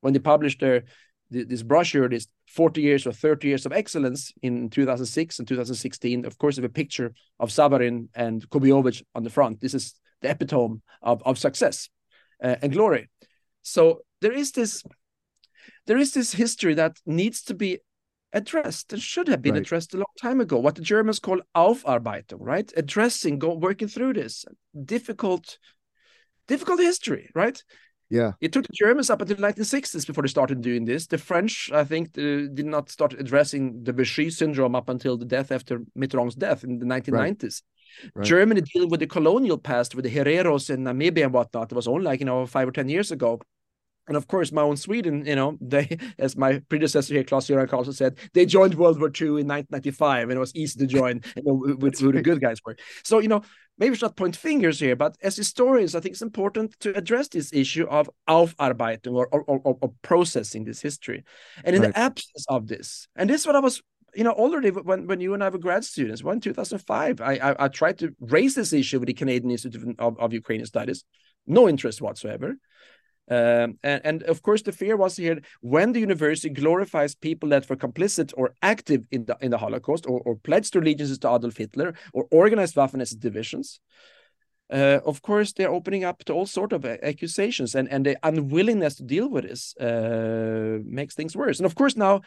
when 0.00 0.12
they 0.12 0.18
published 0.18 0.60
their 0.60 0.84
this 1.30 1.62
brochure, 1.62 2.08
this 2.08 2.26
40 2.48 2.80
years 2.80 3.06
or 3.06 3.12
30 3.12 3.48
years 3.48 3.66
of 3.66 3.72
excellence 3.72 4.32
in 4.42 4.70
2006 4.70 5.38
and 5.38 5.46
2016, 5.46 6.24
of 6.24 6.38
course, 6.38 6.58
of 6.58 6.64
a 6.64 6.68
picture 6.68 7.12
of 7.38 7.50
Savaryn 7.50 8.08
and 8.14 8.48
Kubiovich 8.50 9.02
on 9.14 9.22
the 9.22 9.30
front. 9.30 9.60
This 9.60 9.74
is 9.74 9.94
the 10.22 10.30
epitome 10.30 10.80
of, 11.02 11.22
of 11.24 11.38
success 11.38 11.88
uh, 12.42 12.56
and 12.62 12.72
glory. 12.72 13.08
So 13.62 14.00
there 14.20 14.32
is 14.32 14.52
this 14.52 14.82
there 15.86 15.98
is 15.98 16.12
this 16.12 16.32
history 16.32 16.74
that 16.74 16.96
needs 17.06 17.42
to 17.44 17.54
be 17.54 17.78
addressed 18.32 18.92
and 18.92 19.00
should 19.00 19.28
have 19.28 19.42
been 19.42 19.54
right. 19.54 19.62
addressed 19.62 19.94
a 19.94 19.96
long 19.96 20.14
time 20.20 20.40
ago. 20.40 20.58
What 20.58 20.74
the 20.74 20.82
Germans 20.82 21.18
call 21.18 21.40
Aufarbeitung, 21.54 22.40
right? 22.40 22.70
Addressing, 22.76 23.38
go, 23.38 23.54
working 23.54 23.88
through 23.88 24.14
this 24.14 24.44
difficult, 24.84 25.58
difficult 26.46 26.80
history, 26.80 27.30
right? 27.34 27.62
Yeah. 28.10 28.32
It 28.40 28.52
took 28.52 28.66
the 28.66 28.72
Germans 28.72 29.10
up 29.10 29.20
until 29.20 29.36
the 29.36 29.42
1960s 29.42 30.06
before 30.06 30.22
they 30.22 30.28
started 30.28 30.62
doing 30.62 30.84
this. 30.84 31.06
The 31.06 31.18
French, 31.18 31.70
I 31.72 31.84
think, 31.84 32.16
uh, 32.16 32.48
did 32.54 32.66
not 32.66 32.90
start 32.90 33.12
addressing 33.12 33.84
the 33.84 33.92
Vichy 33.92 34.30
syndrome 34.30 34.74
up 34.74 34.88
until 34.88 35.16
the 35.16 35.26
death 35.26 35.52
after 35.52 35.80
Mitterrand's 35.96 36.34
death 36.34 36.64
in 36.64 36.78
the 36.78 36.86
1990s. 36.86 37.62
Right. 38.12 38.14
Right. 38.14 38.26
Germany 38.26 38.60
dealing 38.62 38.90
with 38.90 39.00
the 39.00 39.06
colonial 39.06 39.58
past 39.58 39.94
with 39.94 40.04
the 40.04 40.14
Hereros 40.14 40.70
in 40.70 40.84
Namibia 40.84 41.24
and 41.24 41.32
whatnot. 41.32 41.72
It 41.72 41.74
was 41.74 41.88
only 41.88 42.04
like, 42.04 42.20
you 42.20 42.26
know, 42.26 42.46
five 42.46 42.68
or 42.68 42.72
10 42.72 42.88
years 42.88 43.10
ago. 43.10 43.40
And 44.08 44.16
of 44.16 44.26
course, 44.26 44.50
my 44.50 44.62
own 44.62 44.76
Sweden, 44.76 45.24
you 45.24 45.36
know, 45.36 45.56
they, 45.60 45.98
as 46.18 46.36
my 46.36 46.60
predecessor 46.68 47.14
here, 47.14 47.24
Klas-Göran 47.24 47.68
Karlsson 47.68 47.94
said, 47.94 48.18
they 48.34 48.46
joined 48.46 48.74
World 48.74 48.98
War 48.98 49.08
II 49.08 49.40
in 49.40 49.46
1995, 49.46 50.30
and 50.30 50.36
it 50.36 50.40
was 50.40 50.54
easy 50.54 50.78
to 50.80 50.86
join, 50.98 51.22
you 51.36 51.42
know, 51.44 51.76
with 51.78 51.98
who 51.98 52.12
the 52.12 52.22
good 52.22 52.40
guys 52.40 52.58
were. 52.64 52.76
So, 53.04 53.18
you 53.20 53.28
know, 53.28 53.42
maybe 53.78 53.90
we 53.90 53.96
should 53.96 54.06
not 54.06 54.16
point 54.16 54.36
fingers 54.36 54.80
here, 54.80 54.96
but 54.96 55.16
as 55.22 55.36
historians, 55.36 55.94
I 55.94 56.00
think 56.00 56.14
it's 56.14 56.22
important 56.22 56.78
to 56.80 56.96
address 56.96 57.28
this 57.28 57.52
issue 57.52 57.86
of 57.86 58.10
Aufarbeitung 58.28 59.14
or, 59.14 59.28
or, 59.28 59.42
or, 59.42 59.78
or 59.80 59.92
processing 60.02 60.64
this 60.64 60.80
history. 60.80 61.24
And 61.64 61.76
in 61.76 61.82
right. 61.82 61.92
the 61.92 61.98
absence 61.98 62.46
of 62.48 62.66
this, 62.66 63.06
and 63.14 63.30
this 63.30 63.42
is 63.42 63.46
what 63.46 63.56
I 63.56 63.60
was 63.60 63.82
you 64.14 64.24
know, 64.24 64.32
already 64.32 64.70
when, 64.70 65.06
when 65.06 65.20
you 65.20 65.34
and 65.34 65.44
I 65.44 65.48
were 65.48 65.58
grad 65.58 65.84
students, 65.84 66.22
well, 66.22 66.32
in 66.32 66.40
2005, 66.40 67.20
I, 67.20 67.34
I, 67.34 67.64
I 67.64 67.68
tried 67.68 67.98
to 67.98 68.14
raise 68.20 68.54
this 68.54 68.72
issue 68.72 68.98
with 68.98 69.06
the 69.06 69.12
Canadian 69.14 69.50
Institute 69.50 69.96
of, 69.98 70.18
of 70.18 70.32
Ukrainian 70.32 70.66
Studies. 70.66 71.04
No 71.46 71.68
interest 71.68 72.00
whatsoever. 72.00 72.56
Um, 73.30 73.78
and, 73.82 74.00
and, 74.04 74.22
of 74.22 74.42
course, 74.42 74.62
the 74.62 74.72
fear 74.72 74.96
was 74.96 75.16
here 75.16 75.40
when 75.60 75.92
the 75.92 76.00
university 76.00 76.48
glorifies 76.48 77.14
people 77.14 77.50
that 77.50 77.68
were 77.68 77.76
complicit 77.76 78.32
or 78.36 78.54
active 78.62 79.04
in 79.10 79.26
the 79.26 79.36
in 79.40 79.50
the 79.50 79.58
Holocaust, 79.58 80.06
or, 80.06 80.20
or 80.24 80.36
pledged 80.36 80.74
allegiances 80.76 81.18
to 81.18 81.34
Adolf 81.34 81.56
Hitler, 81.56 81.94
or 82.12 82.26
organized 82.30 82.74
Waffen 82.76 83.02
SS 83.02 83.18
divisions. 83.18 83.80
Uh, 84.70 85.00
of 85.04 85.22
course, 85.22 85.52
they're 85.52 85.70
opening 85.70 86.04
up 86.04 86.24
to 86.24 86.32
all 86.32 86.46
sort 86.46 86.72
of 86.72 86.84
accusations, 86.84 87.74
and 87.74 87.88
and 87.90 88.06
the 88.06 88.16
unwillingness 88.22 88.96
to 88.96 89.02
deal 89.02 89.28
with 89.28 89.44
this 89.44 89.76
uh, 89.76 90.78
makes 90.84 91.14
things 91.14 91.36
worse. 91.36 91.58
And 91.58 91.66
of 91.66 91.74
course, 91.74 91.96
now 91.96 92.22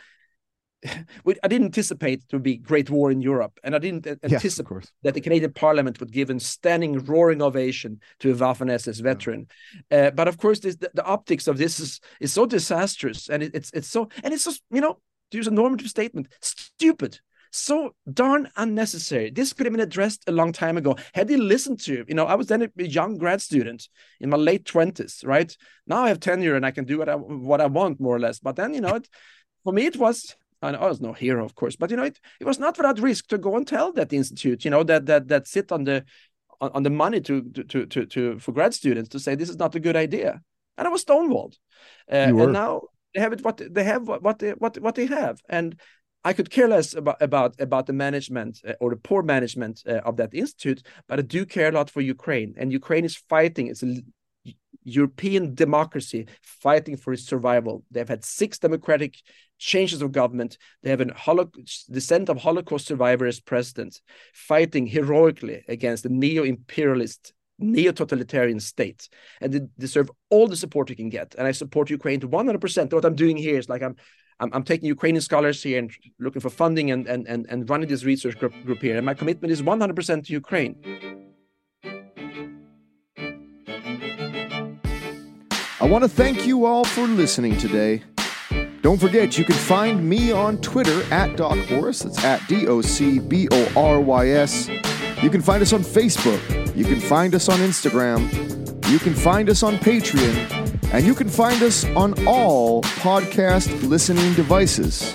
I 1.43 1.47
didn't 1.47 1.65
anticipate 1.65 2.27
to 2.29 2.39
be 2.39 2.57
great 2.57 2.89
war 2.89 3.11
in 3.11 3.21
Europe, 3.21 3.59
and 3.63 3.75
I 3.75 3.79
didn't 3.79 4.07
anticipate 4.07 4.77
yes, 4.81 4.91
that 5.03 5.13
the 5.13 5.21
Canadian 5.21 5.53
Parliament 5.53 5.99
would 5.99 6.11
give 6.11 6.29
a 6.29 6.39
standing 6.39 6.97
roaring 7.05 7.41
ovation 7.41 7.99
to 8.19 8.31
a 8.31 8.35
Waffen 8.35 8.71
SS 8.71 8.99
veteran. 8.99 9.47
Yeah. 9.91 10.07
Uh, 10.07 10.11
but 10.11 10.27
of 10.27 10.37
course, 10.37 10.59
this, 10.59 10.75
the, 10.77 10.89
the, 10.93 11.05
optics 11.05 11.47
of 11.47 11.57
this 11.57 11.79
is 11.79 11.99
is 12.19 12.33
so 12.33 12.45
disastrous, 12.45 13.29
and 13.29 13.43
it, 13.43 13.53
it's 13.53 13.71
it's 13.73 13.87
so 13.87 14.09
and 14.23 14.33
it's 14.33 14.45
just 14.45 14.63
you 14.71 14.81
know 14.81 14.99
to 15.31 15.37
use 15.37 15.47
a 15.47 15.51
normative 15.51 15.87
statement, 15.87 16.27
stupid. 16.41 17.19
So 17.53 17.93
darn 18.11 18.49
unnecessary. 18.55 19.29
This 19.29 19.51
could 19.51 19.65
have 19.65 19.73
been 19.73 19.81
addressed 19.81 20.23
a 20.27 20.31
long 20.31 20.53
time 20.53 20.77
ago. 20.77 20.95
Had 21.13 21.29
he 21.29 21.35
listened 21.35 21.81
to, 21.81 22.05
you 22.07 22.15
know, 22.15 22.25
I 22.25 22.35
was 22.35 22.47
then 22.47 22.61
a 22.61 22.83
young 22.83 23.17
grad 23.17 23.41
student 23.41 23.89
in 24.21 24.29
my 24.29 24.37
late 24.37 24.63
twenties, 24.63 25.21
right? 25.25 25.55
Now 25.85 26.03
I 26.03 26.07
have 26.07 26.21
tenure 26.21 26.55
and 26.55 26.65
I 26.65 26.71
can 26.71 26.85
do 26.85 26.97
what 26.97 27.09
I 27.09 27.15
what 27.15 27.59
I 27.59 27.65
want 27.67 27.99
more 27.99 28.15
or 28.15 28.19
less. 28.19 28.39
But 28.39 28.55
then, 28.55 28.73
you 28.73 28.81
know, 28.81 28.95
it, 28.95 29.09
for 29.65 29.73
me 29.73 29.85
it 29.85 29.97
was 29.97 30.35
and 30.61 30.75
I 30.75 30.87
was 30.87 31.01
no 31.01 31.13
hero, 31.13 31.43
of 31.43 31.55
course, 31.55 31.75
but 31.75 31.89
you 31.89 31.97
know, 31.97 32.03
it, 32.03 32.19
it 32.39 32.45
was 32.45 32.59
not 32.59 32.77
without 32.77 32.99
risk 32.99 33.27
to 33.27 33.37
go 33.37 33.55
and 33.55 33.67
tell 33.67 33.91
that 33.93 34.13
institute, 34.13 34.63
you 34.63 34.71
know, 34.71 34.83
that 34.83 35.05
that 35.07 35.27
that 35.27 35.47
sit 35.47 35.71
on 35.71 35.83
the 35.83 36.05
on, 36.59 36.71
on 36.73 36.83
the 36.83 36.89
money 36.89 37.21
to, 37.21 37.41
to 37.51 37.85
to 37.85 38.05
to 38.05 38.39
for 38.39 38.51
grad 38.51 38.73
students 38.73 39.09
to 39.09 39.19
say 39.19 39.35
this 39.35 39.49
is 39.49 39.57
not 39.57 39.75
a 39.75 39.79
good 39.79 39.95
idea, 39.95 40.41
and 40.77 40.87
I 40.87 40.91
was 40.91 41.03
stonewalled, 41.03 41.55
uh, 42.11 42.33
and 42.43 42.53
now 42.53 42.81
they 43.13 43.21
have 43.21 43.33
it 43.33 43.43
what 43.43 43.61
they 43.69 43.83
have 43.83 44.07
what 44.07 44.39
they 44.39 44.51
what 44.51 44.77
what 44.79 44.95
they 44.95 45.07
have, 45.07 45.41
and 45.49 45.79
I 46.23 46.33
could 46.33 46.51
care 46.51 46.67
less 46.67 46.93
about 46.93 47.21
about 47.21 47.59
about 47.59 47.87
the 47.87 47.93
management 47.93 48.61
uh, 48.67 48.73
or 48.79 48.91
the 48.91 48.97
poor 48.97 49.23
management 49.23 49.81
uh, 49.87 50.01
of 50.05 50.17
that 50.17 50.33
institute, 50.33 50.83
but 51.07 51.19
I 51.19 51.23
do 51.23 51.45
care 51.45 51.69
a 51.69 51.71
lot 51.71 51.89
for 51.89 52.01
Ukraine, 52.01 52.53
and 52.57 52.71
Ukraine 52.71 53.05
is 53.05 53.15
fighting. 53.15 53.67
It's 53.67 53.83
a 53.83 53.95
European 54.83 55.53
democracy 55.53 56.27
fighting 56.41 56.97
for 56.97 57.13
its 57.13 57.25
survival. 57.25 57.83
They've 57.91 58.07
had 58.07 58.25
six 58.25 58.59
democratic 58.59 59.17
changes 59.57 60.01
of 60.01 60.11
government. 60.11 60.57
They 60.81 60.89
have 60.89 61.01
a 61.01 61.13
holo- 61.13 61.51
descent 61.89 62.29
of 62.29 62.37
Holocaust 62.37 62.87
survivor 62.87 63.25
as 63.25 63.39
president, 63.39 64.01
fighting 64.33 64.87
heroically 64.87 65.63
against 65.67 66.03
the 66.03 66.09
neo-imperialist, 66.09 67.33
neo-totalitarian 67.59 68.59
state, 68.59 69.07
and 69.39 69.53
they 69.53 69.61
deserve 69.77 70.09
all 70.29 70.47
the 70.47 70.55
support 70.55 70.89
you 70.89 70.95
can 70.95 71.09
get. 71.09 71.35
And 71.37 71.47
I 71.47 71.51
support 71.51 71.89
Ukraine 71.89 72.19
to 72.21 72.27
100%. 72.27 72.93
What 72.93 73.05
I'm 73.05 73.15
doing 73.15 73.37
here 73.37 73.57
is 73.59 73.69
like 73.69 73.83
I'm 73.83 73.95
I'm, 74.39 74.49
I'm, 74.53 74.63
taking 74.63 74.87
Ukrainian 74.87 75.21
scholars 75.21 75.61
here 75.61 75.77
and 75.77 75.91
looking 76.17 76.41
for 76.41 76.49
funding 76.49 76.89
and, 76.89 77.05
and, 77.05 77.27
and, 77.27 77.45
and 77.47 77.69
running 77.69 77.87
this 77.87 78.03
research 78.03 78.39
group, 78.39 78.53
group 78.65 78.81
here. 78.81 78.97
And 78.97 79.05
my 79.05 79.13
commitment 79.13 79.51
is 79.51 79.61
100% 79.61 80.25
to 80.25 80.33
Ukraine. 80.33 81.30
Want 85.91 86.05
to 86.05 86.09
thank 86.09 86.47
you 86.47 86.63
all 86.63 86.85
for 86.85 87.01
listening 87.01 87.57
today. 87.57 88.01
Don't 88.81 88.97
forget, 88.97 89.37
you 89.37 89.43
can 89.43 89.57
find 89.57 90.01
me 90.01 90.31
on 90.31 90.57
Twitter 90.61 91.03
at 91.13 91.35
Doc 91.35 91.57
Borys. 91.67 92.03
That's 92.03 92.23
at 92.23 92.47
D 92.47 92.65
O 92.65 92.79
C 92.81 93.19
B 93.19 93.49
O 93.51 93.71
R 93.75 93.99
Y 93.99 94.29
S. 94.29 94.69
You 95.21 95.29
can 95.29 95.41
find 95.41 95.61
us 95.61 95.73
on 95.73 95.81
Facebook. 95.81 96.39
You 96.77 96.85
can 96.85 97.01
find 97.01 97.35
us 97.35 97.49
on 97.49 97.59
Instagram. 97.59 98.21
You 98.89 98.99
can 98.99 99.13
find 99.13 99.49
us 99.49 99.63
on 99.63 99.75
Patreon. 99.79 100.93
And 100.93 101.05
you 101.05 101.13
can 101.13 101.27
find 101.27 101.61
us 101.61 101.83
on 101.87 102.13
all 102.25 102.83
podcast 102.83 103.89
listening 103.89 104.33
devices. 104.35 105.13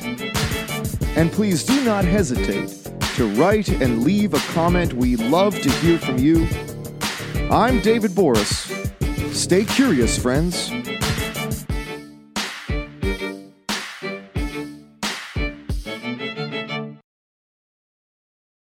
And 1.17 1.33
please 1.33 1.65
do 1.65 1.83
not 1.85 2.05
hesitate 2.05 2.69
to 3.15 3.27
write 3.29 3.71
and 3.81 4.05
leave 4.05 4.35
a 4.35 4.41
comment. 4.53 4.93
We 4.93 5.17
love 5.17 5.59
to 5.59 5.71
hear 5.71 5.99
from 5.99 6.19
you. 6.19 6.47
I'm 7.51 7.81
David 7.81 8.11
Borys. 8.11 8.86
Stay 9.37 9.67
curious, 9.67 10.17
friends. 10.17 10.73